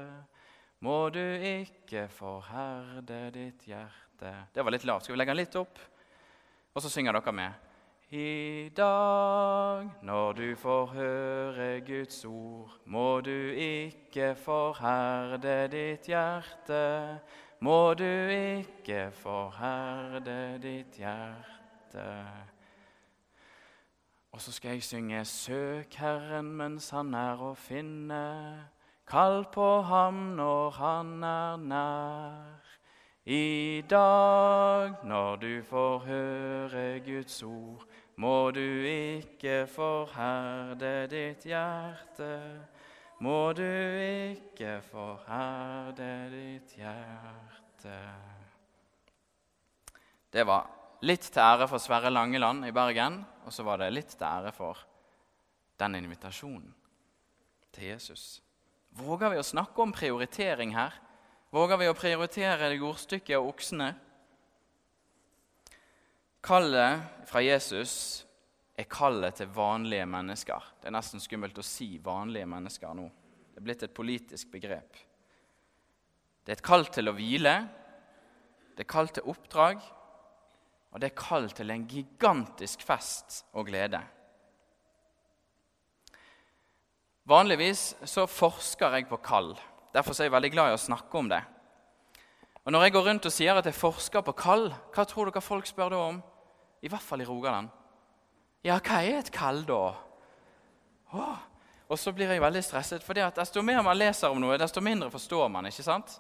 Må 0.85 1.09
du 1.09 1.21
ikke 1.21 2.09
forherde 2.13 3.31
ditt 3.33 3.65
hjerte 3.69 4.33
Det 4.53 4.65
var 4.65 4.73
litt 4.73 4.85
lavt. 4.85 5.05
Skal 5.05 5.15
vi 5.15 5.21
legge 5.21 5.33
den 5.33 5.41
litt 5.41 5.57
opp? 5.57 5.79
Og 6.75 6.83
så 6.83 6.91
synger 6.93 7.17
dere 7.17 7.33
med. 7.33 7.71
I 8.15 8.69
dag, 8.77 9.89
når 10.03 10.33
du 10.33 10.57
får 10.57 10.87
høre 10.93 11.69
Guds 11.81 12.25
ord, 12.25 12.77
må 12.85 13.21
du 13.25 13.51
ikke 13.57 14.35
forherde 14.37 15.69
ditt 15.73 16.07
hjerte. 16.13 16.85
Må 17.65 17.95
du 17.95 18.29
ikke 18.29 19.09
forherde 19.17 20.59
ditt 20.61 20.99
hjerte. 21.01 22.03
Og 24.33 24.41
så 24.41 24.53
skal 24.53 24.71
jeg 24.71 24.83
synge 24.83 25.25
Søk 25.25 25.95
Herren 25.95 26.51
mens 26.59 26.91
han 26.93 27.15
er 27.17 27.41
å 27.41 27.55
finne. 27.57 28.19
Kall 29.09 29.47
på 29.55 29.69
ham 29.89 30.19
når 30.37 30.77
han 30.77 31.25
er 31.25 31.57
nær. 31.71 32.69
I 33.25 33.81
dag, 33.89 35.01
når 35.05 35.37
du 35.37 35.63
får 35.65 35.99
høre 36.11 36.87
Guds 37.07 37.43
ord, 37.43 37.89
må 38.17 38.51
du 38.51 38.85
ikke 38.93 39.63
forherde 39.73 41.07
ditt 41.09 41.49
hjerte. 41.49 42.35
Må 43.25 43.55
du 43.57 43.65
ikke 43.65 44.83
forherde 44.85 46.09
ditt 46.29 46.75
hjerte. 46.77 47.95
Det 50.35 50.45
var 50.45 50.67
litt 51.07 51.25
til 51.31 51.41
ære 51.41 51.69
for 51.71 51.81
Sverre 51.81 52.11
Langeland 52.13 52.67
i 52.69 52.75
Bergen, 52.75 53.23
og 53.47 53.55
så 53.55 53.65
var 53.65 53.81
det 53.81 53.95
litt 53.95 54.13
til 54.13 54.27
ære 54.29 54.53
for 54.53 54.83
den 55.81 55.97
invitasjonen 56.03 56.75
til 57.73 57.95
Jesus. 57.95 58.43
Våger 58.99 59.33
vi 59.33 59.41
å 59.41 59.47
snakke 59.47 59.81
om 59.81 59.95
prioritering 59.95 60.75
her? 60.77 60.93
Våger 61.55 61.81
vi 61.81 61.89
å 61.89 61.97
prioritere 61.97 62.69
det 62.69 62.83
jordstykket 62.83 63.39
og 63.39 63.55
oksene? 63.55 63.95
Kallet 66.45 67.25
fra 67.31 67.41
Jesus 67.41 68.24
er 68.75 68.91
kallet 68.91 69.39
til 69.39 69.51
vanlige 69.55 70.07
mennesker. 70.07 70.73
Det 70.81 70.91
er 70.91 70.97
nesten 70.97 71.23
skummelt 71.23 71.59
å 71.59 71.63
si 71.63 71.99
'vanlige 71.99 72.47
mennesker' 72.47 72.95
nå. 72.95 73.11
Det 73.55 73.61
er 73.61 73.65
blitt 73.65 73.83
et 73.83 73.95
politisk 73.95 74.51
begrep. 74.51 74.97
Det 76.45 76.53
er 76.53 76.59
et 76.59 76.63
kall 76.63 76.85
til 76.87 77.09
å 77.09 77.15
hvile, 77.15 77.69
det 78.77 78.81
er 78.81 78.91
kall 78.91 79.09
til 79.09 79.23
oppdrag, 79.31 79.79
og 80.93 81.01
det 81.01 81.11
er 81.11 81.15
kall 81.17 81.49
til 81.51 81.71
en 81.71 81.87
gigantisk 81.87 82.83
fest 82.83 83.45
og 83.53 83.67
glede. 83.67 84.01
Vanligvis 87.25 87.95
så 88.05 88.27
forsker 88.27 88.99
jeg 88.99 89.09
på 89.09 89.17
kall. 89.17 89.55
Derfor 89.95 90.13
er 90.13 90.25
jeg 90.25 90.33
veldig 90.33 90.51
glad 90.53 90.71
i 90.71 90.77
å 90.77 90.83
snakke 90.83 91.19
om 91.19 91.29
det. 91.29 91.41
Og 92.65 92.73
Når 92.73 92.83
jeg 92.83 92.93
går 92.93 93.07
rundt 93.09 93.27
og 93.27 93.33
sier 93.33 93.55
at 93.57 93.65
jeg 93.65 93.75
forsker 93.75 94.21
på 94.21 94.33
kall, 94.33 94.71
hva 94.95 95.05
tror 95.05 95.31
dere 95.31 95.41
folk 95.41 95.67
spør 95.67 95.91
da 95.91 95.97
om? 95.97 96.23
I 96.83 96.89
hvert 96.89 97.03
fall 97.03 97.21
i 97.21 97.25
Rogaland. 97.29 97.69
Ja, 98.65 98.79
hva 98.81 99.03
er 99.05 99.19
et 99.21 99.33
kall, 99.33 99.61
da? 99.69 99.83
Åh. 101.13 101.43
Og 101.93 101.99
så 102.01 102.13
blir 102.17 102.31
jeg 102.33 102.41
veldig 102.41 102.63
stresset, 102.65 103.03
for 103.05 103.15
desto 103.37 103.63
mer 103.63 103.83
man 103.85 103.99
leser 103.99 104.33
om 104.33 104.41
noe, 104.41 104.57
desto 104.59 104.81
mindre 104.81 105.11
forstår 105.13 105.51
man. 105.53 105.69
ikke 105.69 105.85
sant? 105.85 106.15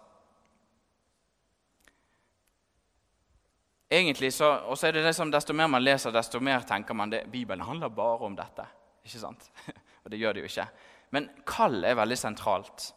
Egentlig 3.90 4.32
så, 4.34 4.50
Og 4.68 4.78
så 4.78 4.86
er 4.86 4.92
det 4.92 5.04
det 5.04 5.14
som 5.16 5.30
desto 5.30 5.54
mer 5.54 5.68
man 5.68 5.82
leser, 5.82 6.12
desto 6.12 6.40
mer 6.40 6.60
tenker 6.60 6.94
man 6.94 7.10
det, 7.10 7.24
Bibelen 7.32 7.64
handler 7.64 7.88
bare 7.88 8.26
om 8.28 8.36
dette. 8.36 8.66
Ikke 9.04 9.18
sant? 9.18 9.50
Og 10.04 10.10
det 10.10 10.18
gjør 10.18 10.32
det 10.32 10.40
jo 10.44 10.52
ikke. 10.52 10.68
Men 11.10 11.30
kall 11.46 11.84
er 11.84 11.96
veldig 11.96 12.18
sentralt. 12.18 12.94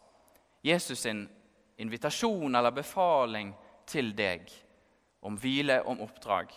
Jesus 0.62 0.98
sin 0.98 1.28
invitasjon 1.78 2.54
eller 2.54 2.70
befaling 2.70 3.54
til 3.86 4.12
deg 4.16 4.50
om 5.22 5.38
hvile, 5.40 5.80
om 5.86 6.00
oppdrag. 6.04 6.52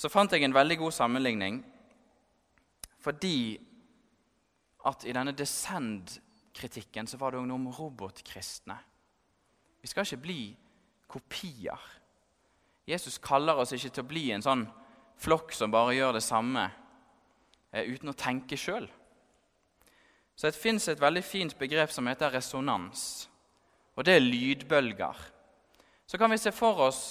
Så 0.00 0.08
fant 0.08 0.32
jeg 0.32 0.46
en 0.46 0.56
veldig 0.56 0.78
god 0.80 0.96
sammenligning 0.96 1.60
fordi 3.00 3.58
at 4.88 5.04
i 5.08 5.12
denne 5.12 5.32
descend-kritikken 5.36 7.08
så 7.08 7.18
var 7.20 7.32
det 7.32 7.40
òg 7.40 7.46
noe 7.48 7.60
om 7.60 7.70
robotkristne. 7.72 8.76
Vi 9.80 9.88
skal 9.88 10.04
ikke 10.04 10.24
bli 10.24 10.42
kopier. 11.08 11.80
Jesus 12.88 13.18
kaller 13.24 13.60
oss 13.60 13.72
ikke 13.76 13.92
til 13.92 14.04
å 14.04 14.10
bli 14.10 14.24
en 14.32 14.44
sånn 14.44 14.66
flokk 15.20 15.52
som 15.56 15.72
bare 15.72 15.96
gjør 15.96 16.16
det 16.16 16.24
samme 16.24 16.66
eh, 17.72 17.88
uten 17.88 18.12
å 18.12 18.16
tenke 18.16 18.56
sjøl. 18.60 18.88
Så 20.36 20.48
det 20.48 20.60
fins 20.60 20.88
et 20.88 21.00
veldig 21.00 21.24
fint 21.24 21.56
begrep 21.60 21.92
som 21.92 22.08
heter 22.08 22.32
resonans. 22.32 23.02
Og 23.96 24.04
det 24.08 24.16
er 24.16 24.24
lydbølger. 24.24 25.26
Så 26.08 26.20
kan 26.20 26.32
vi 26.32 26.40
se 26.40 26.52
for 26.56 26.88
oss 26.88 27.02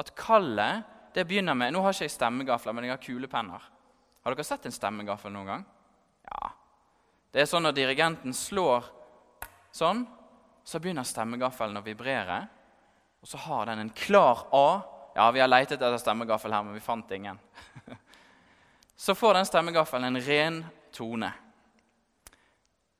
at 0.00 0.12
kallet 0.18 0.93
det 1.14 1.24
begynner 1.28 1.54
med 1.54 1.72
Nå 1.72 1.82
har 1.84 1.94
ikke 1.94 2.08
jeg 2.08 2.16
stemmegafler, 2.16 2.74
men 2.74 2.88
jeg 2.88 2.94
har 2.94 3.02
kulepenner. 3.02 3.70
Har 4.24 4.34
dere 4.34 4.46
sett 4.46 4.66
en 4.66 4.74
stemmegaffel 4.74 5.32
noen 5.32 5.50
gang? 5.50 5.64
Ja. 6.26 6.50
Det 7.34 7.42
er 7.42 7.48
sånn 7.50 7.66
når 7.66 7.76
dirigenten 7.76 8.34
slår 8.34 8.86
sånn, 9.74 10.04
så 10.64 10.80
begynner 10.80 11.06
stemmegaffelen 11.06 11.76
å 11.76 11.84
vibrere. 11.84 12.38
Og 13.20 13.28
så 13.28 13.40
har 13.46 13.68
den 13.68 13.84
en 13.84 13.92
klar 13.94 14.46
A. 14.54 14.66
Ja, 15.14 15.28
vi 15.30 15.42
har 15.42 15.50
leitet 15.50 15.76
etter 15.78 15.98
stemmegaffel 16.00 16.54
her, 16.54 16.64
men 16.66 16.74
vi 16.74 16.82
fant 16.82 17.10
ingen. 17.14 17.38
så 19.04 19.14
får 19.14 19.38
den 19.38 19.48
stemmegaffelen 19.48 20.08
en 20.08 20.24
ren 20.24 20.62
tone. 20.94 21.30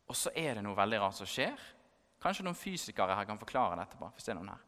Og 0.07 0.19
så 0.19 0.31
er 0.37 0.59
det 0.59 0.67
noe 0.67 0.77
veldig 0.77 1.01
rart 1.03 1.19
som 1.19 1.29
skjer. 1.29 1.57
Kanskje 2.23 2.47
noen 2.47 2.59
fysikere 2.59 3.17
her 3.17 3.27
kan 3.29 3.41
forklare 3.41 3.79
det 3.79 3.89
etterpå. 3.89 4.13
hvis 4.15 4.29
det 4.29 4.35
er 4.35 4.39
noen 4.39 4.53
her. 4.55 4.63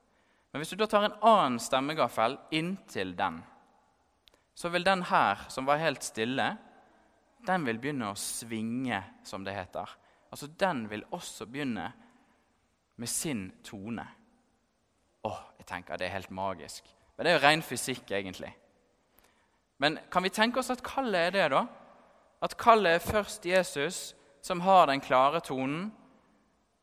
Men 0.56 0.62
hvis 0.62 0.70
du 0.72 0.78
da 0.80 0.86
tar 0.88 1.04
en 1.04 1.16
annen 1.20 1.58
stemmegaffel 1.60 2.38
inntil 2.56 3.10
den, 3.12 3.42
så 4.56 4.70
vil 4.72 4.86
den 4.86 5.02
her, 5.04 5.42
som 5.52 5.66
var 5.68 5.82
helt 5.82 6.00
stille, 6.00 6.46
den 7.44 7.66
vil 7.66 7.76
begynne 7.76 8.08
å 8.08 8.16
svinge, 8.16 9.02
som 9.20 9.44
det 9.44 9.52
heter. 9.52 9.90
Altså, 10.32 10.46
Den 10.46 10.86
vil 10.88 11.04
også 11.12 11.44
begynne 11.44 11.90
med 12.96 13.12
sin 13.12 13.50
tone. 13.68 14.06
Å, 15.28 15.32
jeg 15.58 15.66
tenker 15.68 16.00
det 16.00 16.06
er 16.08 16.14
helt 16.14 16.32
magisk. 16.32 16.88
Men 17.18 17.26
det 17.26 17.34
er 17.34 17.36
jo 17.36 17.42
ren 17.44 17.64
fysikk, 17.74 18.14
egentlig. 18.16 18.54
Men 19.76 19.98
kan 20.08 20.24
vi 20.24 20.32
tenke 20.32 20.62
oss 20.64 20.72
at 20.72 20.80
kallet 20.80 21.20
er 21.20 21.36
det, 21.36 21.50
da? 21.52 21.66
At 22.40 22.56
kallet 22.56 22.96
er 22.96 23.04
først 23.04 23.44
Jesus, 23.44 24.00
som 24.40 24.64
har 24.64 24.88
den 24.88 25.04
klare 25.04 25.44
tonen. 25.44 25.90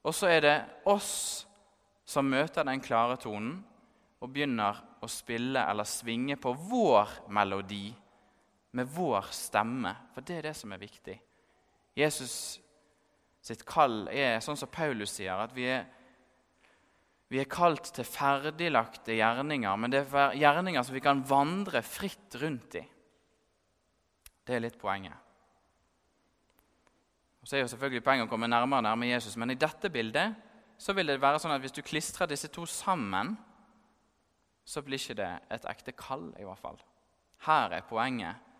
Og 0.05 0.13
så 0.13 0.29
er 0.29 0.45
det 0.45 0.55
oss 0.85 1.47
som 2.05 2.27
møter 2.27 2.65
den 2.67 2.81
klare 2.83 3.17
tonen 3.21 3.57
og 4.23 4.31
begynner 4.31 4.79
å 5.03 5.09
spille 5.11 5.63
eller 5.67 5.87
svinge 5.87 6.37
på 6.39 6.53
vår 6.55 7.17
melodi 7.35 7.87
med 8.73 8.89
vår 8.95 9.31
stemme. 9.35 9.91
For 10.15 10.25
det 10.25 10.39
er 10.39 10.49
det 10.49 10.55
som 10.57 10.71
er 10.73 10.81
viktig. 10.81 11.15
Jesus 11.97 12.35
sitt 13.43 13.65
kall 13.67 14.07
er 14.07 14.39
sånn 14.43 14.57
som 14.57 14.71
Paulus 14.71 15.17
sier, 15.17 15.35
at 15.35 15.51
vi 15.51 15.65
er, 15.67 15.83
vi 17.27 17.41
er 17.41 17.49
kalt 17.51 17.91
til 17.91 18.07
ferdiglagte 18.07 19.17
gjerninger, 19.17 19.75
men 19.79 19.91
det 19.91 20.05
er 20.05 20.37
gjerninger 20.39 20.85
som 20.87 20.95
vi 20.95 21.03
kan 21.03 21.25
vandre 21.27 21.81
fritt 21.83 22.37
rundt 22.39 22.79
i. 22.79 22.85
Det 24.47 24.55
er 24.55 24.63
litt 24.63 24.79
poenget. 24.79 25.19
Og 27.43 27.49
så 27.49 27.57
er 27.57 27.65
jo 27.65 27.69
selvfølgelig 27.73 28.03
Poenget 28.05 28.29
å 28.29 28.31
komme 28.31 28.47
nærmere 28.47 28.79
og 28.79 28.87
nærmere 28.87 29.17
Jesus, 29.17 29.35
men 29.35 29.51
i 29.51 29.59
dette 29.59 29.91
bildet 29.91 30.37
så 30.83 30.95
vil 30.95 31.07
det 31.07 31.21
være 31.23 31.39
sånn 31.39 31.53
at 31.55 31.61
hvis 31.63 31.75
du 31.75 31.83
klistrer 31.85 32.27
disse 32.27 32.49
to 32.51 32.65
sammen, 32.67 33.37
så 34.67 34.83
blir 34.83 34.99
ikke 34.99 35.15
det 35.19 35.29
et 35.55 35.67
ekte 35.71 35.93
kall, 35.95 36.29
i 36.39 36.47
hvert 36.47 36.59
fall. 36.59 36.79
Her 37.47 37.77
er 37.77 37.87
poenget 37.87 38.51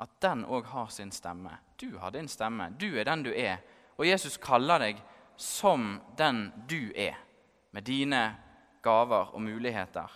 at 0.00 0.12
den 0.24 0.44
òg 0.48 0.68
har 0.72 0.92
sin 0.92 1.12
stemme. 1.12 1.52
Du 1.80 1.96
har 2.00 2.12
din 2.12 2.28
stemme. 2.28 2.70
Du 2.80 2.88
er 2.96 3.08
den 3.08 3.24
du 3.24 3.32
er. 3.32 3.60
Og 4.00 4.06
Jesus 4.08 4.38
kaller 4.40 4.80
deg 4.80 5.00
som 5.40 5.98
den 6.16 6.46
du 6.68 6.92
er, 6.96 7.16
med 7.72 7.84
dine 7.88 8.22
gaver 8.84 9.32
og 9.34 9.42
muligheter. 9.44 10.08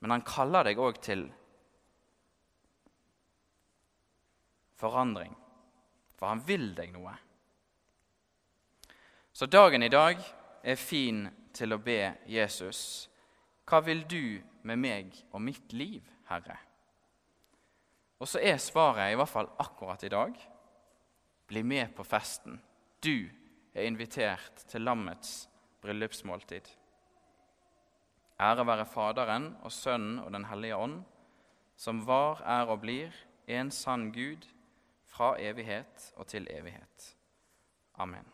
Men 0.00 0.16
han 0.16 0.26
kaller 0.26 0.68
deg 0.68 0.80
òg 0.80 1.00
til 1.04 1.28
forandring 4.80 5.36
for 6.22 6.30
han 6.30 6.42
vil 6.46 6.68
deg 6.78 6.92
noe. 6.94 7.16
Så 9.42 9.46
dagen 9.46 9.82
i 9.82 9.88
dag 9.88 10.20
er 10.62 10.76
fin 10.78 11.24
til 11.50 11.74
å 11.74 11.80
be 11.82 12.12
Jesus. 12.30 13.08
Hva 13.66 13.80
vil 13.82 14.04
du 14.06 14.38
med 14.62 14.78
meg 14.78 15.16
og 15.34 15.40
mitt 15.42 15.72
liv, 15.74 16.04
Herre? 16.28 16.54
Og 18.22 18.28
så 18.30 18.38
er 18.38 18.60
svaret, 18.62 19.10
i 19.10 19.16
hvert 19.18 19.32
fall 19.32 19.48
akkurat 19.64 20.04
i 20.06 20.12
dag, 20.14 20.36
bli 21.50 21.62
med 21.66 21.90
på 21.96 22.06
festen. 22.06 22.60
Du 23.02 23.26
er 23.74 23.88
invitert 23.88 24.62
til 24.70 24.86
lammets 24.86 25.48
bryllupsmåltid. 25.82 26.70
Ære 28.38 28.66
være 28.68 28.84
Faderen 28.92 29.48
og 29.66 29.74
Sønnen 29.74 30.20
og 30.22 30.30
Den 30.36 30.46
hellige 30.52 30.76
ånd, 30.76 31.00
som 31.74 32.04
var, 32.06 32.44
er 32.46 32.70
og 32.70 32.84
blir 32.86 33.10
en 33.50 33.74
sann 33.74 34.12
Gud 34.14 34.46
fra 35.10 35.34
evighet 35.42 36.12
og 36.14 36.30
til 36.30 36.46
evighet. 36.46 37.08
Amen. 37.98 38.30